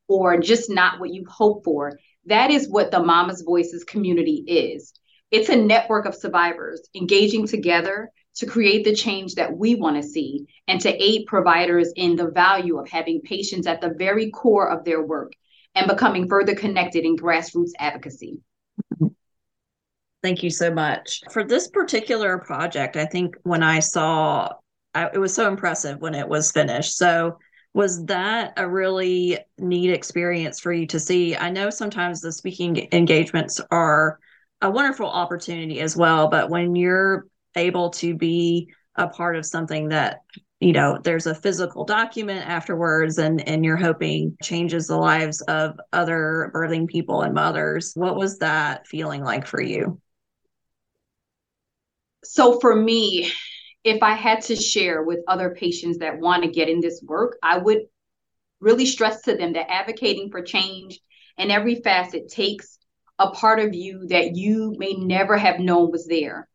or 0.09 0.39
just 0.39 0.71
not 0.71 1.01
what 1.01 1.13
you 1.13 1.25
hoped 1.29 1.65
for, 1.65 1.99
that 2.27 2.51
is 2.51 2.69
what 2.69 2.91
the 2.91 2.99
MoMMA's 2.99 3.43
Voices 3.43 3.85
community 3.85 4.45
is. 4.47 4.93
It's 5.31 5.49
a 5.49 5.57
network 5.57 6.07
of 6.07 6.15
survivors 6.15 6.89
engaging 6.95 7.47
together 7.47 8.11
to 8.37 8.47
create 8.47 8.85
the 8.85 8.95
change 8.95 9.35
that 9.35 9.57
we 9.57 9.75
want 9.75 9.97
to 9.97 10.09
see 10.09 10.47
and 10.69 10.81
to 10.81 11.03
aid 11.03 11.27
providers 11.27 11.93
in 11.97 12.17
the 12.17 12.31
value 12.31 12.79
of 12.79 12.89
having 12.89 13.21
patients 13.21 13.67
at 13.67 13.81
the 13.81 13.95
very 13.99 14.31
core 14.31 14.71
of 14.71 14.85
their 14.85 15.03
work 15.03 15.33
and 15.75 15.89
becoming 15.89 16.29
further 16.29 16.55
connected 16.55 17.05
in 17.05 17.17
grassroots 17.17 17.73
advocacy. 17.79 18.41
Thank 20.23 20.43
you 20.43 20.51
so 20.51 20.73
much. 20.73 21.23
For 21.31 21.45
this 21.45 21.69
particular 21.69 22.39
project, 22.39 22.97
I 22.97 23.07
think 23.07 23.37
when 23.45 23.63
I 23.63 23.81
saw 23.81 24.51
I, 24.95 25.11
it 25.13 25.19
was 25.19 25.35
so 25.35 25.49
impressive 25.49 26.01
when 26.01 26.15
it 26.15 26.29
was 26.29 26.51
finished. 26.51 26.97
So 26.97 27.39
was 27.75 28.05
that 28.07 28.55
a 28.57 28.69
really 28.69 29.39
neat 29.59 29.91
experience 29.91 30.59
for 30.59 30.73
you 30.73 30.87
to 30.89 30.99
see? 30.99 31.37
I 31.37 31.51
know 31.51 31.71
sometimes 31.71 32.21
the 32.21 32.33
speaking 32.33 32.89
engagements 32.93 33.61
are 33.71 34.19
a 34.61 34.71
wonderful 34.71 35.07
opportunity 35.07 35.81
as 35.81 35.97
well. 35.97 36.29
But 36.29 36.51
when 36.51 36.75
you're 36.75 37.27
able 37.55 37.91
to 37.91 38.17
be 38.17 38.73
a 38.97 39.07
part 39.07 39.37
of 39.37 39.47
something 39.47 39.89
that 39.91 40.23
you 40.61 40.73
know 40.73 40.99
there's 41.05 41.27
a 41.27 41.35
physical 41.37 41.85
document 41.85 42.45
afterwards 42.49 43.19
and 43.19 43.47
and 43.49 43.65
you're 43.65 43.77
hoping 43.77 44.37
changes 44.43 44.89
the 44.89 44.97
lives 44.97 45.41
of 45.43 45.79
other 45.93 46.51
birthing 46.53 46.89
people 46.89 47.23
and 47.23 47.33
mothers 47.33 47.93
what 47.95 48.17
was 48.17 48.39
that 48.39 48.85
feeling 48.89 49.23
like 49.23 49.47
for 49.47 49.63
you 49.63 50.01
so 52.29 52.59
for 52.61 52.75
me 52.75 53.31
if 53.85 54.03
i 54.03 54.15
had 54.15 54.41
to 54.43 54.55
share 54.55 55.03
with 55.03 55.21
other 55.29 55.55
patients 55.59 55.99
that 55.99 56.19
want 56.19 56.43
to 56.43 56.51
get 56.51 56.69
in 56.69 56.81
this 56.81 57.03
work 57.03 57.37
i 57.43 57.59
would 57.59 57.83
really 58.61 58.87
stress 58.87 59.23
to 59.23 59.37
them 59.37 59.53
that 59.53 59.71
advocating 59.71 60.31
for 60.31 60.43
change 60.43 61.01
in 61.37 61.51
every 61.51 61.77
facet 61.77 62.29
takes 62.29 62.79
a 63.19 63.31
part 63.31 63.59
of 63.59 63.75
you 63.75 64.07
that 64.09 64.37
you 64.37 64.75
may 64.79 64.93
never 64.93 65.37
have 65.37 65.59
known 65.59 65.91
was 65.91 66.07
there. 66.07 66.49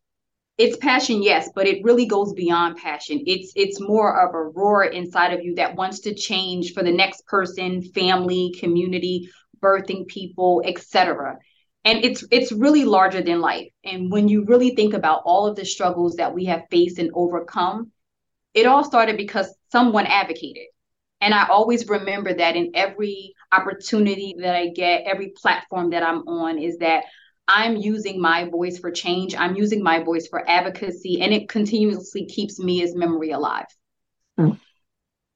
It's 0.56 0.76
passion 0.76 1.22
yes 1.22 1.50
but 1.54 1.66
it 1.66 1.82
really 1.82 2.06
goes 2.06 2.32
beyond 2.32 2.76
passion. 2.76 3.22
It's 3.26 3.52
it's 3.56 3.80
more 3.80 4.24
of 4.24 4.34
a 4.34 4.50
roar 4.50 4.84
inside 4.84 5.32
of 5.32 5.42
you 5.42 5.56
that 5.56 5.74
wants 5.74 6.00
to 6.00 6.14
change 6.14 6.72
for 6.72 6.82
the 6.82 6.92
next 6.92 7.26
person 7.26 7.82
family 7.82 8.54
community 8.58 9.28
birthing 9.60 10.06
people 10.06 10.62
etc 10.64 11.38
and 11.84 12.04
it's 12.04 12.24
it's 12.30 12.52
really 12.52 12.84
larger 12.84 13.22
than 13.22 13.40
life 13.40 13.68
and 13.84 14.10
when 14.10 14.28
you 14.28 14.44
really 14.44 14.74
think 14.74 14.94
about 14.94 15.22
all 15.24 15.46
of 15.46 15.56
the 15.56 15.64
struggles 15.64 16.16
that 16.16 16.34
we 16.34 16.44
have 16.44 16.64
faced 16.70 16.98
and 16.98 17.10
overcome 17.14 17.90
it 18.54 18.66
all 18.66 18.84
started 18.84 19.16
because 19.16 19.54
someone 19.70 20.06
advocated 20.06 20.66
and 21.20 21.34
i 21.34 21.46
always 21.48 21.88
remember 21.88 22.32
that 22.34 22.56
in 22.56 22.70
every 22.74 23.34
opportunity 23.52 24.34
that 24.38 24.54
i 24.54 24.68
get 24.68 25.02
every 25.06 25.32
platform 25.36 25.90
that 25.90 26.02
i'm 26.02 26.26
on 26.28 26.58
is 26.58 26.78
that 26.78 27.04
I'm 27.46 27.76
using 27.76 28.20
my 28.20 28.48
voice 28.48 28.78
for 28.78 28.90
change. 28.90 29.34
I'm 29.34 29.54
using 29.54 29.82
my 29.82 30.02
voice 30.02 30.26
for 30.28 30.48
advocacy, 30.48 31.20
and 31.20 31.32
it 31.32 31.48
continuously 31.48 32.24
keeps 32.24 32.58
Mia's 32.58 32.94
memory 32.96 33.32
alive. 33.32 33.66
Hmm. 34.38 34.52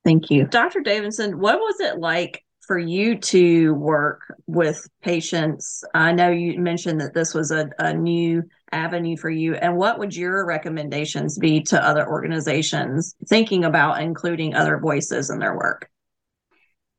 Thank 0.05 0.31
you. 0.31 0.47
Dr. 0.47 0.81
Davidson, 0.81 1.39
what 1.39 1.59
was 1.59 1.81
it 1.81 1.99
like 1.99 2.43
for 2.69 2.79
you 2.79 3.17
to 3.19 3.75
work 3.75 4.21
with 4.47 4.87
patients? 5.03 5.83
I 5.95 6.13
know 6.13 6.31
you 6.31 6.61
mentioned 6.61 7.01
that 7.01 7.15
this 7.15 7.35
was 7.35 7.51
a, 7.51 7.71
a 7.79 7.95
new 7.95 8.45
avenue 8.71 9.17
for 9.17 9.31
you. 9.31 9.55
And 9.55 9.77
what 9.77 9.99
would 9.99 10.15
your 10.15 10.47
recommendations 10.47 11.39
be 11.39 11.63
to 11.63 11.85
other 11.85 12.07
organizations 12.07 13.17
thinking 13.27 13.65
about 13.65 14.03
including 14.03 14.55
other 14.55 14.79
voices 14.79 15.31
in 15.31 15.39
their 15.39 15.57
work? 15.57 15.91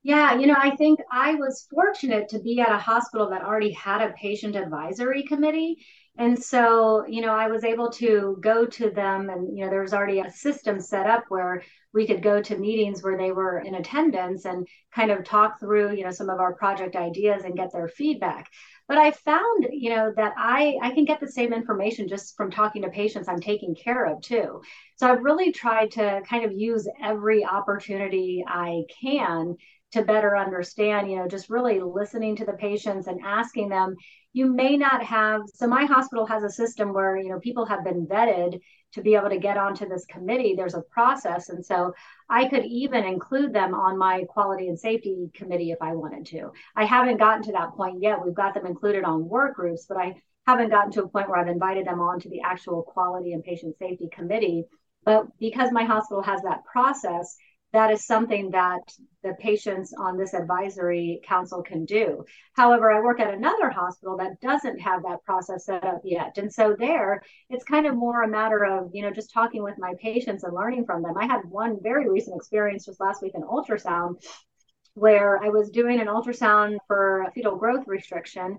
Yeah, 0.02 0.40
you 0.40 0.48
know, 0.48 0.56
I 0.58 0.76
think 0.76 1.00
I 1.12 1.36
was 1.36 1.68
fortunate 1.70 2.30
to 2.30 2.40
be 2.40 2.60
at 2.62 2.72
a 2.72 2.78
hospital 2.78 3.30
that 3.30 3.44
already 3.44 3.74
had 3.74 4.02
a 4.02 4.14
patient 4.14 4.56
advisory 4.56 5.24
committee. 5.24 5.86
And 6.20 6.38
so, 6.38 7.06
you 7.08 7.22
know, 7.22 7.34
I 7.34 7.48
was 7.48 7.64
able 7.64 7.90
to 7.92 8.38
go 8.42 8.66
to 8.66 8.90
them, 8.90 9.30
and, 9.30 9.58
you 9.58 9.64
know, 9.64 9.72
there 9.72 9.82
was 9.82 9.94
already 9.94 10.20
a 10.20 10.30
system 10.30 10.82
set 10.82 11.08
up 11.08 11.24
where 11.30 11.64
we 11.94 12.06
could 12.06 12.22
go 12.22 12.42
to 12.42 12.58
meetings 12.58 13.02
where 13.02 13.18
they 13.18 13.32
were 13.32 13.60
in 13.60 13.76
attendance 13.76 14.44
and 14.44 14.68
kind 14.94 15.12
of 15.12 15.24
talk 15.24 15.62
through, 15.62 15.94
you 15.96 16.04
know, 16.04 16.12
some 16.12 16.30
of 16.30 16.42
our 16.42 16.54
project 16.56 16.98
ideas 16.98 17.46
and 17.46 17.56
get 17.56 17.72
their 17.72 17.88
feedback. 17.88 18.50
But 18.90 18.98
I 18.98 19.12
found, 19.12 19.68
you 19.72 19.92
know, 19.92 20.12
that 20.18 20.34
I, 20.38 20.76
I 20.84 20.92
can 20.94 21.06
get 21.06 21.22
the 21.22 21.32
same 21.32 21.54
information 21.54 22.10
just 22.10 22.36
from 22.36 22.52
talking 22.52 22.82
to 22.82 22.90
patients 22.90 23.30
I'm 23.30 23.40
taking 23.40 23.74
care 23.74 24.04
of 24.06 24.22
too. 24.22 24.62
So 24.98 25.10
I've 25.10 25.24
really 25.24 25.54
tried 25.54 25.92
to 25.92 26.22
kind 26.30 26.44
of 26.44 26.52
use 26.52 26.86
every 27.02 27.46
opportunity 27.46 28.44
I 28.46 28.82
can 29.02 29.56
to 29.94 30.04
better 30.04 30.36
understand, 30.36 31.10
you 31.10 31.18
know, 31.18 31.28
just 31.28 31.50
really 31.50 31.80
listening 31.80 32.36
to 32.36 32.46
the 32.46 32.54
patients 32.54 33.08
and 33.08 33.22
asking 33.26 33.70
them. 33.70 33.96
You 34.34 34.54
may 34.54 34.78
not 34.78 35.04
have, 35.04 35.42
so 35.54 35.68
my 35.68 35.86
hospital 35.86 36.26
has 36.28 36.44
a 36.44 36.50
system 36.50 36.94
where, 36.94 37.18
you 37.18 37.30
know, 37.30 37.40
people 37.40 37.66
have 37.66 37.84
been 37.84 38.06
vetted 38.06 38.60
to 38.94 39.02
be 39.02 39.16
able 39.16 39.30
to 39.30 39.40
get 39.40 39.58
onto 39.58 39.88
this 39.88 40.06
committee. 40.06 40.54
There's 40.56 40.76
a 40.76 40.82
process. 40.82 41.50
And 41.50 41.66
so 41.66 41.94
I 42.30 42.48
could 42.48 42.66
even 42.66 43.04
include 43.04 43.54
them 43.54 43.74
on 43.74 43.98
my 43.98 44.26
quality 44.30 44.68
and 44.68 44.80
safety 44.80 45.30
committee 45.34 45.72
if 45.72 45.80
I 45.82 45.94
wanted 45.96 46.26
to. 46.28 46.52
I 46.76 46.86
haven't 46.86 47.18
gotten 47.18 47.44
to 47.44 47.52
that 47.54 47.74
point 47.74 48.02
yet. 48.02 48.24
We've 48.24 48.34
got 48.34 48.54
them 48.54 48.66
included 48.66 49.04
on 49.04 49.28
work 49.28 49.56
groups, 49.56 49.86
but 49.88 49.98
I 49.98 50.16
haven't 50.46 50.70
gotten 50.70 50.92
to 50.94 51.04
a 51.04 51.08
point 51.08 51.30
where 51.30 51.40
I've 51.40 51.48
invited 51.48 51.86
them 51.86 52.00
onto 52.00 52.30
the 52.30 52.42
actual 52.42 52.84
quality 52.84 53.34
and 53.34 53.44
patient 53.44 53.78
safety 53.78 54.10
committee. 54.12 54.66
But 55.06 55.26
because 55.40 55.72
my 55.72 55.84
hospital 55.84 56.24
has 56.24 56.42
that 56.42 56.64
process, 56.66 57.36
that 57.72 57.92
is 57.92 58.06
something 58.06 58.50
that 58.52 58.82
the 59.24 59.34
patients 59.40 59.94
on 59.98 60.18
this 60.18 60.34
advisory 60.34 61.22
council 61.24 61.62
can 61.62 61.86
do. 61.86 62.26
However, 62.54 62.92
I 62.92 63.00
work 63.00 63.20
at 63.20 63.34
another 63.34 63.70
hospital 63.70 64.18
that 64.18 64.40
doesn't 64.42 64.80
have 64.80 65.04
that 65.04 65.24
process 65.24 65.66
set 65.66 65.84
up 65.84 66.02
yet. 66.04 66.38
And 66.38 66.52
so 66.52 66.76
there, 66.78 67.22
it's 67.50 67.64
kind 67.64 67.86
of 67.86 67.96
more 67.96 68.24
a 68.24 68.28
matter 68.28 68.66
of, 68.66 68.90
you 68.94 69.04
know, 69.04 69.12
just 69.12 69.34
talking 69.34 69.62
with 69.62 69.76
my 69.78 69.94
patients 70.02 70.44
and 70.44 70.56
learning 70.56 70.86
from 70.86 71.04
them. 71.04 71.18
I 71.18 71.26
had 71.26 71.42
one 71.50 71.78
very 71.82 72.10
recent 72.10 72.36
experience 72.36 72.86
just 72.86 73.00
last 73.00 73.22
week 73.22 73.34
in 73.36 73.44
ultrasound 73.44 74.16
where 74.96 75.42
I 75.44 75.50
was 75.50 75.70
doing 75.70 76.00
an 76.00 76.08
ultrasound 76.08 76.78
for 76.88 77.26
fetal 77.36 77.56
growth 77.56 77.88
restriction. 77.88 78.58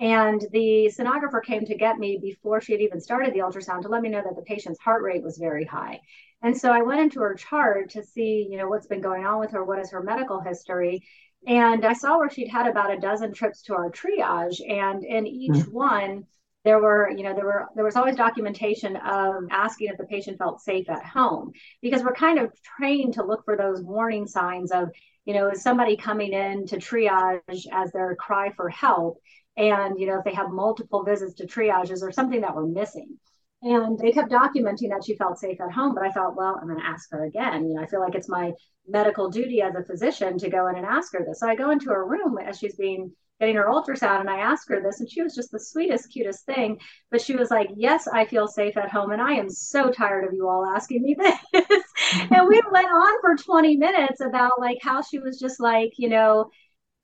And 0.00 0.40
the 0.52 0.90
sonographer 0.96 1.42
came 1.44 1.64
to 1.66 1.76
get 1.76 1.98
me 1.98 2.18
before 2.20 2.60
she 2.60 2.72
had 2.72 2.80
even 2.80 3.00
started 3.00 3.34
the 3.34 3.40
ultrasound 3.40 3.82
to 3.82 3.88
let 3.88 4.02
me 4.02 4.08
know 4.08 4.22
that 4.22 4.36
the 4.36 4.42
patient's 4.42 4.80
heart 4.80 5.02
rate 5.02 5.22
was 5.22 5.36
very 5.36 5.64
high. 5.64 6.00
And 6.42 6.56
so 6.56 6.70
I 6.70 6.82
went 6.82 7.00
into 7.00 7.20
her 7.20 7.34
chart 7.34 7.90
to 7.90 8.02
see, 8.02 8.46
you 8.50 8.58
know, 8.58 8.68
what's 8.68 8.86
been 8.86 9.00
going 9.00 9.24
on 9.24 9.38
with 9.38 9.52
her, 9.52 9.64
what 9.64 9.78
is 9.78 9.90
her 9.92 10.02
medical 10.02 10.40
history. 10.40 11.04
And 11.46 11.84
I 11.84 11.92
saw 11.92 12.18
where 12.18 12.30
she'd 12.30 12.48
had 12.48 12.66
about 12.66 12.92
a 12.92 13.00
dozen 13.00 13.32
trips 13.32 13.62
to 13.62 13.74
our 13.74 13.90
triage. 13.90 14.60
And 14.68 15.04
in 15.04 15.26
each 15.26 15.52
mm-hmm. 15.52 15.72
one, 15.72 16.24
there 16.64 16.80
were, 16.80 17.10
you 17.10 17.24
know, 17.24 17.34
there 17.34 17.44
were 17.44 17.66
there 17.74 17.84
was 17.84 17.96
always 17.96 18.16
documentation 18.16 18.96
of 18.96 19.44
asking 19.50 19.88
if 19.88 19.98
the 19.98 20.04
patient 20.04 20.38
felt 20.38 20.60
safe 20.60 20.88
at 20.88 21.04
home 21.04 21.52
because 21.80 22.02
we're 22.02 22.14
kind 22.14 22.38
of 22.38 22.52
trained 22.62 23.14
to 23.14 23.24
look 23.24 23.44
for 23.44 23.56
those 23.56 23.82
warning 23.82 24.26
signs 24.26 24.70
of, 24.70 24.88
you 25.24 25.34
know, 25.34 25.50
is 25.50 25.62
somebody 25.62 25.96
coming 25.96 26.32
in 26.32 26.66
to 26.66 26.76
triage 26.76 27.66
as 27.72 27.90
their 27.92 28.14
cry 28.14 28.50
for 28.52 28.68
help? 28.68 29.18
And, 29.56 29.98
you 29.98 30.06
know, 30.06 30.18
if 30.18 30.24
they 30.24 30.34
have 30.34 30.50
multiple 30.50 31.04
visits 31.04 31.34
to 31.34 31.46
triages 31.46 32.02
or 32.02 32.12
something 32.12 32.40
that 32.40 32.54
we're 32.54 32.66
missing. 32.66 33.18
And 33.62 33.98
they 33.98 34.10
kept 34.10 34.30
documenting 34.30 34.90
that 34.90 35.04
she 35.06 35.16
felt 35.16 35.38
safe 35.38 35.60
at 35.60 35.72
home. 35.72 35.94
But 35.94 36.04
I 36.04 36.10
thought, 36.10 36.36
well, 36.36 36.58
I'm 36.60 36.66
going 36.68 36.80
to 36.80 36.86
ask 36.86 37.08
her 37.12 37.24
again. 37.24 37.68
You 37.68 37.74
know, 37.74 37.82
I 37.82 37.86
feel 37.86 38.00
like 38.00 38.14
it's 38.14 38.28
my 38.28 38.52
medical 38.88 39.30
duty 39.30 39.62
as 39.62 39.74
a 39.76 39.84
physician 39.84 40.36
to 40.38 40.50
go 40.50 40.66
in 40.66 40.76
and 40.76 40.84
ask 40.84 41.12
her 41.12 41.24
this. 41.24 41.40
So 41.40 41.48
I 41.48 41.54
go 41.54 41.70
into 41.70 41.90
her 41.90 42.04
room 42.04 42.38
as 42.38 42.58
she's 42.58 42.74
being 42.74 43.12
getting 43.42 43.56
her 43.56 43.66
ultrasound 43.66 44.20
and 44.20 44.30
I 44.30 44.38
ask 44.38 44.68
her 44.68 44.80
this 44.80 45.00
and 45.00 45.10
she 45.10 45.20
was 45.20 45.34
just 45.34 45.50
the 45.50 45.58
sweetest 45.58 46.12
cutest 46.12 46.46
thing 46.46 46.78
but 47.10 47.20
she 47.20 47.34
was 47.34 47.50
like 47.50 47.70
yes 47.74 48.06
I 48.06 48.24
feel 48.24 48.46
safe 48.46 48.76
at 48.76 48.88
home 48.88 49.10
and 49.10 49.20
I 49.20 49.32
am 49.32 49.50
so 49.50 49.90
tired 49.90 50.24
of 50.24 50.32
you 50.32 50.48
all 50.48 50.64
asking 50.64 51.02
me 51.02 51.16
this 51.52 51.82
and 52.30 52.46
we 52.46 52.62
went 52.70 52.86
on 52.86 53.20
for 53.20 53.34
20 53.34 53.78
minutes 53.78 54.20
about 54.20 54.60
like 54.60 54.78
how 54.80 55.02
she 55.02 55.18
was 55.18 55.40
just 55.40 55.58
like 55.58 55.90
you 55.96 56.08
know 56.08 56.50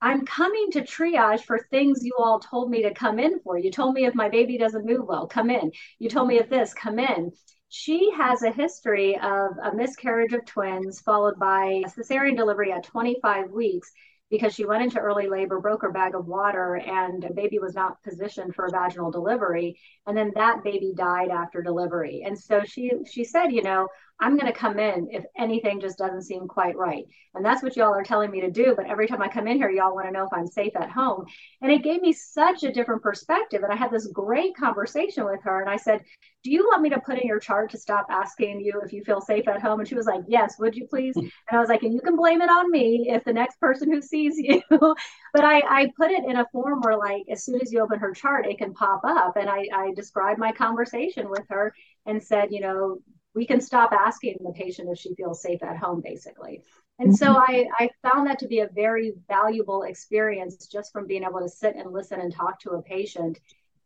I'm 0.01 0.25
coming 0.25 0.71
to 0.73 0.83
triage 0.83 1.43
for 1.43 1.59
things 1.59 2.05
you 2.05 2.13
all 2.19 2.39
told 2.39 2.71
me 2.71 2.83
to 2.83 2.95
come 2.95 3.19
in 3.19 3.41
for. 3.41 3.59
You 3.59 3.71
told 3.71 3.95
me 3.95 4.07
if 4.07 4.15
my 4.15 4.29
baby 4.29 4.57
doesn't 4.57 4.87
move 4.87 5.07
well, 5.07 5.27
come 5.27 5.51
in. 5.51 5.73
You 5.99 6.09
told 6.09 6.29
me 6.29 6.39
if 6.39 6.49
this, 6.49 6.73
come 6.73 6.99
in. 6.99 7.33
She 7.69 8.11
has 8.17 8.43
a 8.43 8.51
history 8.51 9.19
of 9.19 9.53
a 9.63 9.75
miscarriage 9.75 10.33
of 10.33 10.45
twins 10.47 11.01
followed 11.01 11.39
by 11.39 11.83
a 11.85 11.89
cesarean 11.89 12.37
delivery 12.37 12.73
at 12.73 12.85
25 12.85 13.51
weeks 13.51 13.93
because 14.31 14.55
she 14.55 14.67
went 14.67 14.83
into 14.83 14.99
early 15.01 15.29
labor, 15.29 15.61
broke 15.61 15.83
her 15.83 15.91
bag 15.91 16.15
of 16.15 16.27
water, 16.27 16.77
and 16.77 17.25
a 17.25 17.33
baby 17.33 17.59
was 17.59 17.75
not 17.75 18.03
positioned 18.03 18.55
for 18.55 18.67
a 18.67 18.71
vaginal 18.71 19.11
delivery. 19.11 19.79
And 20.07 20.17
then 20.17 20.33
that 20.35 20.63
baby 20.63 20.93
died 20.95 21.31
after 21.31 21.63
delivery. 21.63 22.23
And 22.25 22.39
so 22.39 22.63
she 22.65 22.93
she 23.11 23.25
said, 23.25 23.49
you 23.49 23.63
know, 23.63 23.89
I'm 24.21 24.37
going 24.37 24.53
to 24.53 24.59
come 24.59 24.79
in 24.79 25.09
if 25.13 25.25
anything 25.37 25.81
just 25.81 25.99
doesn't 25.99 26.23
seem 26.23 26.49
quite 26.49 26.77
right. 26.77 27.05
And 27.35 27.45
that's 27.45 27.63
what 27.63 27.77
y'all 27.77 27.95
are 27.95 28.03
telling 28.03 28.33
me 28.33 28.41
to 28.41 28.51
do. 28.51 28.75
But 28.77 28.87
every 28.87 29.07
time 29.07 29.23
I 29.23 29.29
come 29.29 29.47
in 29.47 29.59
here, 29.59 29.71
y'all 29.71 29.95
want 29.95 30.07
to 30.07 30.13
know 30.13 30.25
if 30.25 30.33
I'm 30.33 30.47
safe 30.49 30.75
at 30.75 30.91
home. 30.91 31.25
And 31.63 31.71
it 31.71 31.85
gave 31.85 32.03
me 32.03 32.13
such 32.13 32.65
a 32.65 32.73
different 32.73 33.03
perspective. 33.03 33.63
And 33.63 33.73
I 33.73 33.77
had 33.77 33.93
this 33.93 34.09
great 34.09 34.57
conversation 34.57 35.25
with 35.25 35.41
her. 35.45 35.61
And 35.61 35.71
I 35.71 35.77
said, 35.77 36.03
Do 36.43 36.51
you 36.51 36.65
want 36.65 36.83
me 36.83 36.91
to 36.91 37.01
put 37.01 37.19
in 37.19 37.29
your 37.29 37.39
chart 37.39 37.71
to 37.71 37.79
stop 37.79 38.07
asking 38.11 38.61
you 38.61 38.81
if 38.85 38.93
you 38.93 39.05
feel 39.05 39.21
safe 39.21 39.47
at 39.47 39.63
home? 39.63 39.79
And 39.79 39.89
she 39.89 39.95
was 39.95 40.07
like, 40.07 40.23
Yes, 40.27 40.57
would 40.59 40.75
you 40.75 40.89
please? 40.89 41.15
Hmm. 41.15 41.21
And 41.21 41.31
I 41.53 41.61
was 41.61 41.69
like, 41.69 41.83
And 41.83 41.95
you 41.95 42.01
can 42.01 42.17
blame 42.17 42.43
it 42.43 42.51
on 42.51 42.73
me 42.73 43.07
if 43.11 43.23
the 43.25 43.33
next 43.33 43.61
person 43.61 43.93
who 43.93 44.03
sees 44.03 44.37
you. 44.37 44.61
but 44.71 45.45
I, 45.45 45.61
I 45.61 45.93
put 45.97 46.11
it 46.11 46.25
in 46.25 46.39
a 46.39 46.47
form 46.51 46.81
where, 46.81 46.99
like, 46.99 47.23
as 47.31 47.45
soon 47.45 47.61
as 47.61 47.73
you 47.73 47.81
open 47.81 48.01
her 48.01 48.13
chart, 48.13 48.47
it 48.47 48.59
can 48.59 48.75
pop 48.75 49.03
up. 49.05 49.37
And 49.37 49.49
I, 49.49 49.69
I 49.73 49.93
described 49.95 50.41
my 50.41 50.51
conversation 50.51 51.31
with 51.31 51.45
her 51.51 51.73
and 52.05 52.21
said, 52.21 52.49
You 52.51 52.63
know, 52.63 52.99
we 53.39 53.47
can 53.47 53.61
stop 53.61 53.93
asking 53.93 54.37
the 54.41 54.51
patient 54.51 54.89
if 54.91 54.99
she 54.99 55.15
feels 55.15 55.41
safe 55.41 55.63
at 55.63 55.77
home, 55.77 56.01
basically. 56.05 56.61
And 56.99 57.17
so 57.17 57.29
mm-hmm. 57.29 57.53
I, 57.53 57.67
I 57.79 58.11
found 58.11 58.27
that 58.27 58.41
to 58.41 58.49
be 58.49 58.59
a 58.59 58.69
very 58.75 59.13
valuable 59.29 59.85
experience 59.85 60.67
just 60.67 60.93
from 60.93 61.07
being 61.07 61.23
able 61.23 61.39
to 61.39 61.49
sit 61.49 61.77
and 61.77 61.93
listen 61.93 62.21
and 62.21 62.35
talk 62.35 62.59
to 62.63 62.71
a 62.71 62.83
patient, 62.83 63.39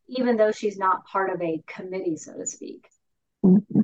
even 0.09 0.39
though 0.39 0.53
she's 0.53 0.79
not 0.79 1.05
part 1.05 1.29
of 1.29 1.43
a 1.43 1.63
committee, 1.67 2.17
so 2.17 2.33
to 2.33 2.47
speak. 2.47 2.89
Mm-hmm. 3.45 3.81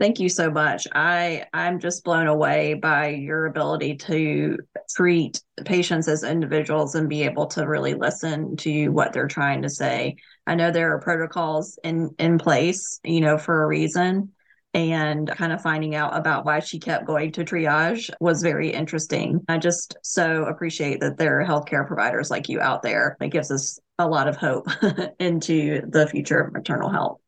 Thank 0.00 0.18
you 0.18 0.28
so 0.28 0.50
much. 0.50 0.88
I 0.92 1.44
I'm 1.54 1.78
just 1.78 2.02
blown 2.02 2.26
away 2.26 2.74
by 2.74 3.10
your 3.10 3.46
ability 3.46 3.94
to 3.98 4.58
treat 4.90 5.40
patients 5.64 6.08
as 6.08 6.24
individuals 6.24 6.96
and 6.96 7.08
be 7.08 7.22
able 7.22 7.46
to 7.46 7.68
really 7.68 7.94
listen 7.94 8.56
to 8.56 8.88
what 8.88 9.12
they're 9.12 9.28
trying 9.28 9.62
to 9.62 9.70
say. 9.70 10.16
I 10.48 10.56
know 10.56 10.72
there 10.72 10.92
are 10.92 11.00
protocols 11.00 11.78
in 11.84 12.12
in 12.18 12.38
place, 12.38 12.98
you 13.04 13.20
know, 13.20 13.38
for 13.38 13.62
a 13.62 13.68
reason 13.68 14.33
and 14.74 15.28
kind 15.28 15.52
of 15.52 15.62
finding 15.62 15.94
out 15.94 16.16
about 16.16 16.44
why 16.44 16.58
she 16.58 16.80
kept 16.80 17.06
going 17.06 17.30
to 17.32 17.44
triage 17.44 18.10
was 18.20 18.42
very 18.42 18.70
interesting. 18.70 19.40
I 19.48 19.58
just 19.58 19.96
so 20.02 20.44
appreciate 20.44 21.00
that 21.00 21.16
there 21.16 21.40
are 21.40 21.46
healthcare 21.46 21.86
providers 21.86 22.30
like 22.30 22.48
you 22.48 22.60
out 22.60 22.82
there. 22.82 23.16
It 23.20 23.28
gives 23.28 23.52
us 23.52 23.78
a 24.00 24.08
lot 24.08 24.26
of 24.26 24.36
hope 24.36 24.66
into 25.20 25.82
the 25.88 26.08
future 26.08 26.40
of 26.40 26.52
maternal 26.52 26.90
health. 26.90 27.20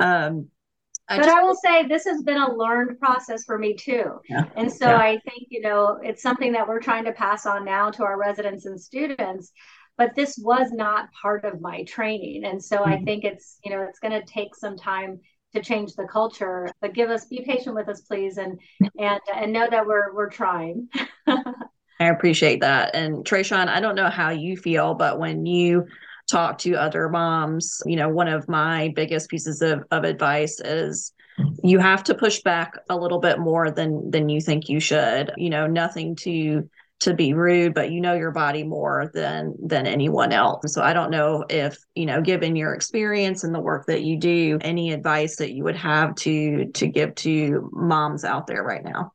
Um, 0.00 0.48
I 1.08 1.18
but 1.18 1.24
just, 1.24 1.36
I 1.36 1.42
will 1.42 1.54
say 1.54 1.86
this 1.86 2.04
has 2.04 2.22
been 2.22 2.36
a 2.36 2.52
learned 2.52 2.98
process 2.98 3.44
for 3.44 3.58
me 3.58 3.74
too. 3.74 4.20
Yeah, 4.28 4.44
and 4.56 4.72
so 4.72 4.86
yeah. 4.86 4.96
I 4.96 5.18
think, 5.24 5.46
you 5.48 5.60
know, 5.60 5.98
it's 6.02 6.22
something 6.22 6.52
that 6.52 6.66
we're 6.66 6.80
trying 6.80 7.04
to 7.04 7.12
pass 7.12 7.46
on 7.46 7.64
now 7.64 7.90
to 7.90 8.04
our 8.04 8.18
residents 8.18 8.66
and 8.66 8.80
students. 8.80 9.52
But 9.96 10.14
this 10.16 10.38
was 10.38 10.70
not 10.72 11.08
part 11.20 11.44
of 11.44 11.60
my 11.60 11.84
training. 11.84 12.44
And 12.44 12.62
so 12.62 12.78
mm-hmm. 12.78 12.92
I 12.92 13.02
think 13.02 13.24
it's, 13.24 13.58
you 13.64 13.70
know, 13.70 13.82
it's 13.82 13.98
going 13.98 14.18
to 14.18 14.24
take 14.24 14.54
some 14.54 14.76
time 14.76 15.20
to 15.54 15.62
change 15.62 15.94
the 15.94 16.06
culture. 16.06 16.68
But 16.80 16.94
give 16.94 17.10
us 17.10 17.26
be 17.26 17.42
patient 17.44 17.74
with 17.74 17.88
us, 17.88 18.00
please, 18.02 18.38
and 18.38 18.58
and 18.98 19.20
and 19.34 19.52
know 19.52 19.68
that 19.70 19.86
we're 19.86 20.14
we're 20.14 20.30
trying. 20.30 20.88
I 21.26 22.06
appreciate 22.06 22.60
that. 22.60 22.94
And 22.94 23.24
Trashaun, 23.24 23.68
I 23.68 23.80
don't 23.80 23.94
know 23.94 24.08
how 24.08 24.30
you 24.30 24.56
feel, 24.56 24.94
but 24.94 25.18
when 25.18 25.44
you 25.44 25.86
talk 26.30 26.58
to 26.58 26.74
other 26.74 27.08
moms, 27.10 27.82
you 27.84 27.96
know, 27.96 28.08
one 28.08 28.28
of 28.28 28.48
my 28.48 28.92
biggest 28.96 29.28
pieces 29.28 29.60
of, 29.60 29.84
of 29.90 30.04
advice 30.04 30.60
is 30.60 31.12
you 31.62 31.78
have 31.78 32.04
to 32.04 32.14
push 32.14 32.40
back 32.40 32.78
a 32.88 32.96
little 32.96 33.18
bit 33.18 33.38
more 33.38 33.70
than 33.70 34.10
than 34.10 34.28
you 34.28 34.40
think 34.40 34.68
you 34.68 34.80
should. 34.80 35.32
You 35.36 35.50
know, 35.50 35.66
nothing 35.66 36.16
to 36.16 36.68
to 37.00 37.14
be 37.14 37.32
rude, 37.32 37.74
but 37.74 37.90
you 37.90 38.00
know 38.00 38.14
your 38.14 38.30
body 38.30 38.62
more 38.62 39.10
than 39.14 39.54
than 39.62 39.86
anyone 39.86 40.32
else. 40.32 40.72
So 40.72 40.82
I 40.82 40.92
don't 40.92 41.10
know 41.10 41.44
if, 41.48 41.76
you 41.94 42.06
know, 42.06 42.20
given 42.20 42.56
your 42.56 42.74
experience 42.74 43.42
and 43.42 43.54
the 43.54 43.60
work 43.60 43.86
that 43.86 44.02
you 44.02 44.18
do, 44.18 44.58
any 44.60 44.92
advice 44.92 45.36
that 45.36 45.52
you 45.52 45.64
would 45.64 45.76
have 45.76 46.14
to 46.16 46.66
to 46.66 46.86
give 46.86 47.14
to 47.16 47.70
moms 47.72 48.24
out 48.24 48.46
there 48.46 48.62
right 48.62 48.84
now. 48.84 49.12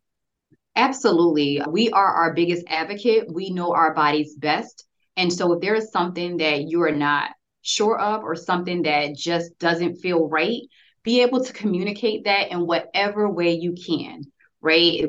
Absolutely. 0.76 1.62
We 1.68 1.90
are 1.92 2.14
our 2.14 2.34
biggest 2.34 2.66
advocate. 2.68 3.32
We 3.32 3.52
know 3.52 3.74
our 3.74 3.94
bodies 3.94 4.36
best. 4.36 4.86
And 5.16 5.32
so 5.32 5.54
if 5.54 5.62
there 5.62 5.76
is 5.76 5.92
something 5.92 6.38
that 6.38 6.64
you 6.64 6.82
are 6.82 6.92
not 6.92 7.32
sure 7.62 7.98
of 7.98 8.24
or 8.24 8.36
something 8.36 8.82
that 8.82 9.16
just 9.16 9.58
doesn't 9.58 9.98
feel 9.98 10.28
right, 10.28 10.62
be 11.04 11.22
able 11.22 11.44
to 11.44 11.54
communicate 11.54 12.26
that 12.26 12.52
in 12.52 12.66
whatever 12.66 13.30
way 13.30 13.54
you 13.54 13.74
can 13.74 14.24
right? 14.66 15.06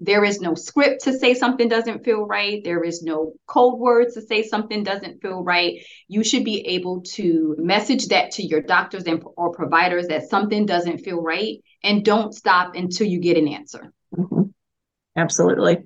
There 0.00 0.24
is 0.24 0.40
no 0.40 0.54
script 0.54 1.04
to 1.04 1.12
say 1.12 1.34
something 1.34 1.68
doesn't 1.68 2.04
feel 2.04 2.24
right. 2.24 2.62
There 2.64 2.84
is 2.84 3.02
no 3.02 3.34
code 3.46 3.78
words 3.78 4.14
to 4.14 4.22
say 4.22 4.42
something 4.44 4.84
doesn't 4.84 5.20
feel 5.20 5.42
right. 5.42 5.84
You 6.08 6.22
should 6.22 6.44
be 6.44 6.66
able 6.68 7.02
to 7.14 7.56
message 7.58 8.06
that 8.08 8.30
to 8.32 8.42
your 8.42 8.62
doctors 8.62 9.04
and 9.04 9.22
or 9.36 9.50
providers 9.52 10.06
that 10.06 10.30
something 10.30 10.64
doesn't 10.64 10.98
feel 10.98 11.20
right, 11.20 11.58
and 11.82 12.04
don't 12.04 12.32
stop 12.32 12.76
until 12.76 13.08
you 13.08 13.18
get 13.18 13.36
an 13.36 13.48
answer. 13.48 13.92
Mm-hmm. 14.16 14.42
Absolutely. 15.16 15.78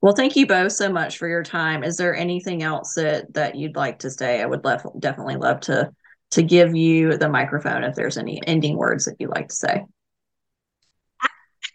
Well, 0.00 0.14
thank 0.14 0.34
you 0.34 0.46
both 0.48 0.72
so 0.72 0.90
much 0.90 1.18
for 1.18 1.28
your 1.28 1.44
time. 1.44 1.84
Is 1.84 1.96
there 1.96 2.16
anything 2.16 2.62
else 2.62 2.94
that 2.94 3.34
that 3.34 3.54
you'd 3.54 3.76
like 3.76 4.00
to 4.00 4.10
say? 4.10 4.42
I 4.42 4.46
would 4.46 4.64
love, 4.64 4.84
definitely 4.98 5.36
love 5.36 5.60
to 5.60 5.92
to 6.32 6.42
give 6.42 6.74
you 6.74 7.18
the 7.18 7.28
microphone 7.28 7.84
if 7.84 7.94
there's 7.94 8.16
any 8.16 8.40
ending 8.46 8.78
words 8.78 9.04
that 9.04 9.16
you'd 9.18 9.30
like 9.30 9.48
to 9.48 9.54
say. 9.54 9.84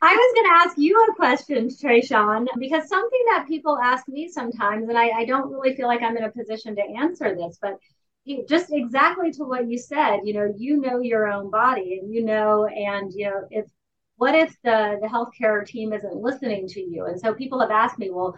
I 0.02 0.14
was 0.14 0.34
going 0.36 0.46
to 0.46 0.68
ask 0.68 0.78
you 0.78 1.08
a 1.10 1.16
question, 1.16 1.70
Trashaun, 1.70 2.46
because 2.60 2.88
something 2.88 3.26
that 3.30 3.48
people 3.48 3.78
ask 3.80 4.08
me 4.08 4.30
sometimes, 4.30 4.90
and 4.90 4.98
I, 4.98 5.10
I 5.10 5.26
don't 5.26 5.52
really 5.52 5.76
feel 5.76 5.88
like 5.88 6.02
I'm 6.04 6.18
in 6.18 6.24
a 6.24 6.32
position 6.32 6.76
to 6.76 6.84
answer 6.84 7.36
this, 7.36 7.58
but 7.62 7.80
just 8.48 8.72
exactly 8.72 9.32
to 9.32 9.44
what 9.44 9.68
you 9.68 9.78
said, 9.78 10.20
you 10.24 10.34
know, 10.34 10.54
you 10.56 10.80
know 10.82 11.00
your 11.00 11.28
own 11.28 11.50
body 11.50 12.00
and 12.02 12.14
you 12.14 12.24
know, 12.24 12.66
and, 12.68 13.12
you 13.14 13.26
know, 13.26 13.48
if 13.50 13.66
what 14.18 14.36
if 14.36 14.56
the, 14.64 14.98
the 15.02 15.08
healthcare 15.08 15.66
team 15.66 15.94
isn't 15.94 16.16
listening 16.16 16.68
to 16.68 16.82
you? 16.82 17.06
And 17.06 17.20
so 17.20 17.34
people 17.34 17.60
have 17.60 17.72
asked 17.72 17.98
me, 17.98 18.10
well, 18.12 18.36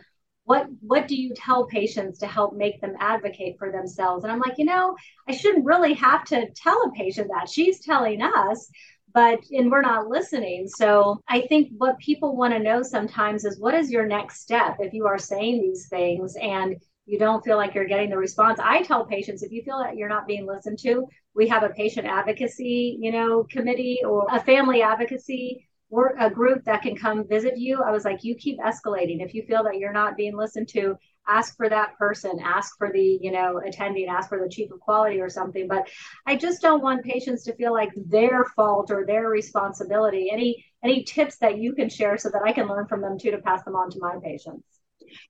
what 0.49 0.67
what 0.81 1.07
do 1.07 1.15
you 1.15 1.31
tell 1.35 1.65
patients 1.65 2.17
to 2.19 2.25
help 2.25 2.55
make 2.55 2.81
them 2.81 2.95
advocate 2.99 3.55
for 3.59 3.71
themselves 3.71 4.23
and 4.23 4.33
i'm 4.33 4.39
like 4.39 4.57
you 4.57 4.65
know 4.65 4.95
i 5.27 5.31
shouldn't 5.31 5.63
really 5.63 5.93
have 5.93 6.23
to 6.23 6.47
tell 6.55 6.81
a 6.85 6.91
patient 6.93 7.27
that 7.27 7.47
she's 7.47 7.79
telling 7.81 8.19
us 8.23 8.67
but 9.13 9.39
and 9.51 9.71
we're 9.71 9.81
not 9.81 10.07
listening. 10.07 10.67
So 10.67 11.21
i 11.27 11.41
think 11.41 11.69
what 11.77 11.97
people 11.99 12.35
want 12.35 12.53
to 12.53 12.59
know 12.59 12.81
sometimes 12.83 13.45
is 13.45 13.59
what 13.59 13.73
is 13.73 13.91
your 13.91 14.05
next 14.05 14.41
step 14.41 14.77
if 14.79 14.93
you 14.93 15.05
are 15.07 15.17
saying 15.17 15.61
these 15.61 15.87
things 15.87 16.35
and 16.41 16.75
you 17.05 17.17
don't 17.17 17.43
feel 17.43 17.57
like 17.57 17.73
you're 17.73 17.85
getting 17.87 18.11
the 18.11 18.17
response. 18.17 18.59
I 18.61 18.83
tell 18.83 19.03
patients 19.05 19.41
if 19.41 19.51
you 19.51 19.63
feel 19.63 19.79
that 19.79 19.97
you're 19.97 20.09
not 20.09 20.27
being 20.27 20.45
listened 20.45 20.79
to 20.79 21.05
we 21.35 21.47
have 21.47 21.63
a 21.63 21.69
patient 21.69 22.07
advocacy 22.07 22.97
you 22.99 23.11
know 23.11 23.45
committee 23.49 23.99
or 24.05 24.27
a 24.31 24.43
family 24.43 24.81
advocacy 24.81 25.65
work 25.89 26.15
a 26.19 26.29
group 26.29 26.63
that 26.65 26.81
can 26.83 26.95
come 26.95 27.27
visit 27.27 27.57
you. 27.57 27.81
I 27.81 27.91
was 27.91 28.05
like 28.05 28.23
you 28.23 28.35
keep 28.35 28.59
escalating. 28.59 29.23
If 29.23 29.33
you 29.33 29.43
feel 29.43 29.63
that 29.63 29.79
you're 29.79 29.93
not 29.93 30.17
being 30.17 30.37
listened 30.37 30.69
to 30.69 30.95
ask 31.29 31.55
for 31.55 31.69
that 31.69 31.97
person 31.97 32.39
ask 32.43 32.77
for 32.77 32.91
the 32.91 33.19
you 33.21 33.31
know 33.31 33.61
attending 33.65 34.07
ask 34.07 34.29
for 34.29 34.39
the 34.39 34.49
chief 34.49 34.71
of 34.71 34.79
quality 34.79 35.21
or 35.21 35.29
something. 35.29 35.67
But 35.67 35.87
i 36.25 36.35
just 36.35 36.61
don't 36.61 36.81
want 36.81 37.03
patients 37.03 37.43
to 37.43 37.55
feel 37.55 37.73
like 37.73 37.91
their 37.95 38.45
fault 38.55 38.91
or 38.91 39.05
their 39.05 39.29
responsibility. 39.29 40.29
Any 40.31 40.65
any 40.83 41.03
tips 41.03 41.37
that 41.37 41.57
you 41.57 41.73
can 41.73 41.89
share 41.89 42.17
so 42.17 42.29
that 42.29 42.41
i 42.43 42.51
can 42.51 42.67
learn 42.67 42.87
from 42.87 43.01
them 43.01 43.17
too 43.19 43.31
to 43.31 43.37
pass 43.39 43.63
them 43.63 43.75
on 43.75 43.89
to 43.91 43.99
my 43.99 44.15
patients? 44.23 44.63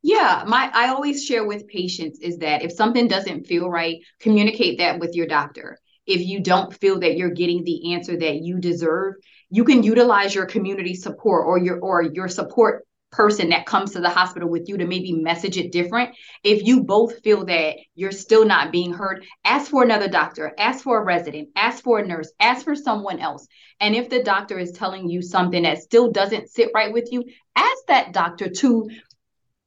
Yeah, 0.02 0.44
my 0.48 0.70
I 0.74 0.90
always 0.90 1.26
share 1.26 1.46
with 1.46 1.68
patients 1.68 2.20
is 2.20 2.38
that 2.40 2.64
if 2.64 2.72
something 2.72 3.08
doesn't 3.08 3.48
feel 3.48 3.70
right, 3.70 3.98
communicate 4.20 4.80
that 4.80 5.00
with 5.00 5.16
your 5.16 5.28
doctor. 5.28 5.78
If 6.06 6.22
you 6.22 6.42
don't 6.42 6.74
feel 6.74 7.00
that 7.02 7.18
you're 7.18 7.30
getting 7.30 7.64
the 7.64 7.94
answer 7.94 8.18
that 8.18 8.42
you 8.42 8.60
deserve, 8.60 9.14
you 9.50 9.64
can 9.64 9.84
utilize 9.84 10.34
your 10.34 10.48
community 10.48 10.96
support 10.96 11.46
or 11.46 11.60
your 11.60 11.80
or 11.80 12.02
your 12.02 12.28
support 12.28 12.86
person 13.12 13.50
that 13.50 13.66
comes 13.66 13.92
to 13.92 14.00
the 14.00 14.10
hospital 14.10 14.50
with 14.50 14.70
you 14.70 14.78
to 14.78 14.86
maybe 14.86 15.14
message 15.14 15.58
it 15.58 15.72
different. 15.72 16.16
If 16.44 16.64
you 16.64 16.84
both 16.84 17.22
feel 17.24 17.46
that 17.46 17.78
you're 17.96 18.12
still 18.12 18.46
not 18.46 18.72
being 18.72 18.94
heard, 18.94 19.26
ask 19.44 19.72
for 19.72 19.84
another 19.84 20.08
doctor, 20.08 20.54
ask 20.58 20.84
for 20.84 21.02
a 21.02 21.04
resident, 21.04 21.50
ask 21.56 21.84
for 21.84 22.00
a 22.00 22.08
nurse, 22.08 22.32
ask 22.40 22.64
for 22.64 22.76
someone 22.76 23.20
else. 23.20 23.48
And 23.80 23.96
if 23.96 24.10
the 24.10 24.24
doctor 24.24 24.60
is 24.60 24.72
telling 24.72 25.10
you 25.10 25.22
something 25.22 25.64
that 25.64 25.82
still 25.82 26.12
doesn't 26.12 26.50
sit 26.50 26.70
right 26.74 26.94
with 26.94 27.12
you, 27.12 27.24
ask 27.56 27.86
that 27.88 28.14
doctor 28.14 28.50
to 28.50 28.90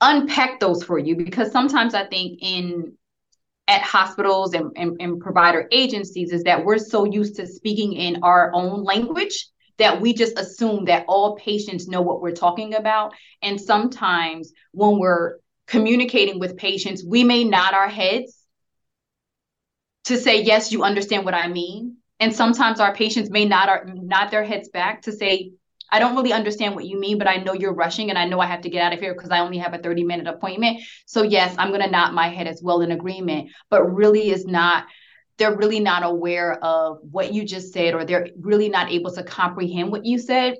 unpack 0.00 0.60
those 0.60 0.82
for 0.82 0.98
you 0.98 1.16
because 1.16 1.52
sometimes 1.52 1.94
I 1.94 2.06
think 2.06 2.38
in 2.42 2.96
at 3.68 3.82
hospitals 3.82 4.54
and, 4.54 4.72
and, 4.76 4.96
and 5.00 5.20
provider 5.20 5.68
agencies 5.70 6.32
is 6.32 6.42
that 6.42 6.64
we're 6.64 6.78
so 6.78 7.04
used 7.04 7.36
to 7.36 7.46
speaking 7.46 7.92
in 7.92 8.22
our 8.22 8.50
own 8.52 8.82
language 8.82 9.48
that 9.82 10.00
we 10.00 10.14
just 10.14 10.38
assume 10.38 10.84
that 10.84 11.04
all 11.08 11.34
patients 11.36 11.88
know 11.88 12.02
what 12.02 12.20
we're 12.20 12.30
talking 12.30 12.74
about. 12.74 13.14
And 13.42 13.60
sometimes 13.60 14.52
when 14.70 14.98
we're 14.98 15.38
communicating 15.66 16.38
with 16.38 16.56
patients, 16.56 17.04
we 17.04 17.24
may 17.24 17.42
nod 17.42 17.74
our 17.74 17.88
heads 17.88 18.38
to 20.04 20.16
say, 20.16 20.42
yes, 20.42 20.70
you 20.70 20.84
understand 20.84 21.24
what 21.24 21.34
I 21.34 21.48
mean. 21.48 21.96
And 22.20 22.34
sometimes 22.34 22.78
our 22.78 22.94
patients 22.94 23.28
may 23.30 23.44
nod, 23.44 23.68
our, 23.68 23.84
nod 23.84 24.30
their 24.30 24.44
heads 24.44 24.68
back 24.68 25.02
to 25.02 25.12
say, 25.12 25.50
I 25.90 25.98
don't 25.98 26.14
really 26.14 26.32
understand 26.32 26.76
what 26.76 26.84
you 26.84 27.00
mean, 27.00 27.18
but 27.18 27.28
I 27.28 27.36
know 27.38 27.52
you're 27.52 27.74
rushing 27.74 28.08
and 28.08 28.18
I 28.18 28.24
know 28.24 28.38
I 28.38 28.46
have 28.46 28.62
to 28.62 28.70
get 28.70 28.82
out 28.82 28.92
of 28.92 29.00
here 29.00 29.14
because 29.14 29.30
I 29.30 29.40
only 29.40 29.58
have 29.58 29.74
a 29.74 29.78
30 29.78 30.04
minute 30.04 30.28
appointment. 30.28 30.80
So, 31.06 31.22
yes, 31.22 31.54
I'm 31.58 31.68
going 31.68 31.82
to 31.82 31.90
nod 31.90 32.14
my 32.14 32.28
head 32.28 32.46
as 32.46 32.62
well 32.62 32.82
in 32.82 32.92
agreement, 32.92 33.50
but 33.68 33.82
really 33.82 34.30
is 34.30 34.46
not 34.46 34.86
they're 35.42 35.56
really 35.56 35.80
not 35.80 36.04
aware 36.04 36.54
of 36.64 36.98
what 37.02 37.34
you 37.34 37.44
just 37.44 37.72
said 37.72 37.94
or 37.94 38.04
they're 38.04 38.28
really 38.40 38.68
not 38.68 38.92
able 38.92 39.10
to 39.10 39.24
comprehend 39.24 39.90
what 39.90 40.04
you 40.04 40.16
said. 40.16 40.54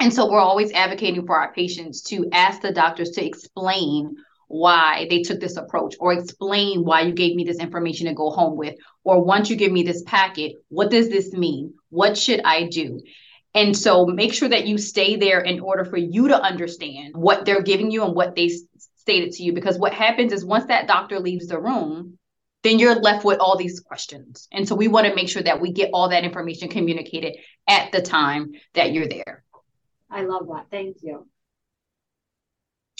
And 0.00 0.14
so 0.14 0.30
we're 0.30 0.40
always 0.40 0.72
advocating 0.72 1.26
for 1.26 1.38
our 1.38 1.52
patients 1.52 2.00
to 2.04 2.26
ask 2.32 2.62
the 2.62 2.72
doctors 2.72 3.10
to 3.10 3.24
explain 3.24 4.16
why 4.48 5.06
they 5.10 5.20
took 5.20 5.40
this 5.40 5.58
approach 5.58 5.96
or 6.00 6.14
explain 6.14 6.84
why 6.84 7.02
you 7.02 7.12
gave 7.12 7.36
me 7.36 7.44
this 7.44 7.58
information 7.58 8.06
to 8.06 8.14
go 8.14 8.30
home 8.30 8.56
with. 8.56 8.76
Or 9.04 9.22
once 9.22 9.50
you 9.50 9.56
give 9.56 9.70
me 9.70 9.82
this 9.82 10.02
packet, 10.06 10.52
what 10.70 10.90
does 10.90 11.10
this 11.10 11.34
mean? 11.34 11.74
What 11.90 12.16
should 12.16 12.40
I 12.46 12.68
do? 12.68 13.02
And 13.54 13.76
so 13.76 14.06
make 14.06 14.32
sure 14.32 14.48
that 14.48 14.66
you 14.66 14.78
stay 14.78 15.16
there 15.16 15.40
in 15.40 15.60
order 15.60 15.84
for 15.84 15.98
you 15.98 16.28
to 16.28 16.42
understand 16.42 17.14
what 17.14 17.44
they're 17.44 17.62
giving 17.62 17.90
you 17.90 18.04
and 18.04 18.14
what 18.14 18.34
they 18.34 18.48
stated 18.96 19.32
to 19.32 19.42
you. 19.42 19.52
Because 19.52 19.78
what 19.78 19.92
happens 19.92 20.32
is 20.32 20.46
once 20.46 20.64
that 20.68 20.88
doctor 20.88 21.20
leaves 21.20 21.48
the 21.48 21.60
room, 21.60 22.18
then 22.64 22.78
you're 22.78 22.96
left 22.96 23.24
with 23.24 23.38
all 23.38 23.56
these 23.56 23.78
questions. 23.78 24.48
And 24.50 24.66
so 24.66 24.74
we 24.74 24.88
want 24.88 25.06
to 25.06 25.14
make 25.14 25.28
sure 25.28 25.42
that 25.42 25.60
we 25.60 25.70
get 25.70 25.90
all 25.92 26.08
that 26.08 26.24
information 26.24 26.68
communicated 26.68 27.36
at 27.68 27.92
the 27.92 28.02
time 28.02 28.52
that 28.72 28.92
you're 28.92 29.06
there. 29.06 29.44
I 30.10 30.22
love 30.22 30.48
that. 30.48 30.66
Thank 30.70 30.96
you. 31.02 31.28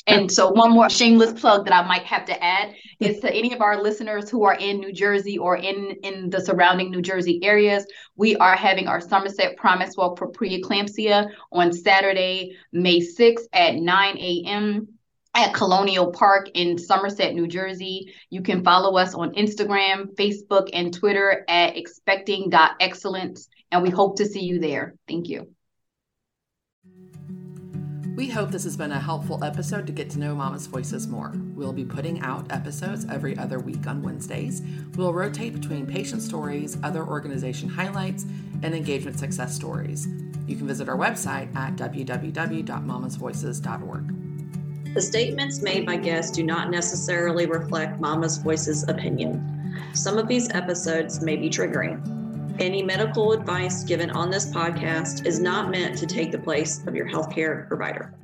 And 0.07 0.31
so, 0.31 0.51
one 0.51 0.73
more 0.73 0.91
shameless 0.91 1.41
plug 1.41 1.65
that 1.65 1.73
I 1.73 1.87
might 1.89 2.03
have 2.03 2.27
to 2.27 2.45
add 2.45 2.75
is 3.01 3.21
to 3.21 3.33
any 3.33 3.55
of 3.55 3.63
our 3.63 3.83
listeners 3.83 4.29
who 4.29 4.45
are 4.45 4.53
in 4.53 4.79
New 4.79 4.93
Jersey 4.93 5.39
or 5.39 5.57
in 5.57 5.97
in 6.03 6.29
the 6.29 6.45
surrounding 6.45 6.91
New 6.91 7.01
Jersey 7.01 7.41
areas, 7.43 7.87
we 8.15 8.37
are 8.37 8.55
having 8.55 8.87
our 8.87 9.01
Somerset 9.01 9.57
Promise 9.57 9.97
Walk 9.97 10.19
for 10.19 10.31
preeclampsia 10.31 11.31
on 11.53 11.73
Saturday, 11.73 12.55
May 12.71 13.01
6th 13.01 13.47
at 13.55 13.77
9 13.77 14.19
a.m 14.19 14.89
at 15.35 15.53
Colonial 15.53 16.13
Park 16.13 16.49
in 16.55 16.79
Somerset, 16.79 17.35
New 17.35 17.49
Jersey. 17.49 18.15
You 18.31 18.43
can 18.43 18.63
follow 18.63 18.97
us 18.97 19.15
on 19.15 19.35
Instagram, 19.35 20.15
Facebook, 20.15 20.71
and 20.73 20.95
Twitter 20.95 21.45
at 21.49 21.77
expecting.excellence. 21.77 23.49
And 23.73 23.83
we 23.83 23.91
hope 23.91 24.19
to 24.19 24.27
see 24.27 24.45
you 24.45 24.61
there. 24.61 24.95
Thank 25.09 25.29
you. 25.29 25.49
We 28.15 28.29
hope 28.29 28.53
this 28.53 28.63
has 28.63 28.77
been 28.77 28.93
a 28.93 29.01
helpful 29.01 29.43
episode 29.43 29.89
to 29.89 29.93
get 29.93 30.09
to 30.11 30.21
know 30.21 30.37
MoMMA's 30.37 30.69
Voices 30.69 31.09
more. 31.09 31.33
We'll 31.57 31.73
be 31.73 31.85
putting 31.85 32.21
out 32.21 32.53
episodes 32.53 33.05
every 33.11 33.37
other 33.37 33.59
week 33.59 33.89
on 33.89 34.03
Wednesdays. 34.03 34.63
We'll 34.95 35.13
rotate 35.13 35.53
between 35.53 35.85
patient 35.85 36.23
stories, 36.23 36.79
other 36.85 37.05
organization 37.05 37.69
highlights, 37.69 38.23
and 38.63 38.73
engagement 38.73 39.19
success 39.19 39.53
stories. 39.53 40.07
You 40.47 40.55
can 40.55 40.69
visit 40.69 40.89
our 40.89 40.97
website 40.97 41.53
at 41.57 41.75
www.mamasvoices.org. 41.75 44.24
The 44.95 45.03
statements 45.03 45.61
made 45.61 45.85
by 45.85 45.97
guests 45.97 46.31
do 46.31 46.45
not 46.45 46.71
necessarily 46.71 47.47
reflect 47.47 48.01
MoMMA's 48.01 48.39
Voice's 48.39 48.85
opinion. 48.89 49.75
Some 49.93 50.19
of 50.19 50.29
these 50.29 50.49
episodes 50.51 51.21
may 51.21 51.35
be 51.35 51.51
triggering. 51.51 52.01
Any 52.61 52.81
medical 52.81 53.33
advice 53.33 53.83
given 53.83 54.13
on 54.13 54.31
this 54.31 54.47
podcast 54.53 55.27
is 55.27 55.41
not 55.41 55.69
meant 55.69 55.99
to 55.99 56.07
take 56.07 56.31
the 56.31 56.39
place 56.39 56.87
of 56.87 56.95
your 56.95 57.09
healthcare 57.09 57.67
provider. 57.67 58.15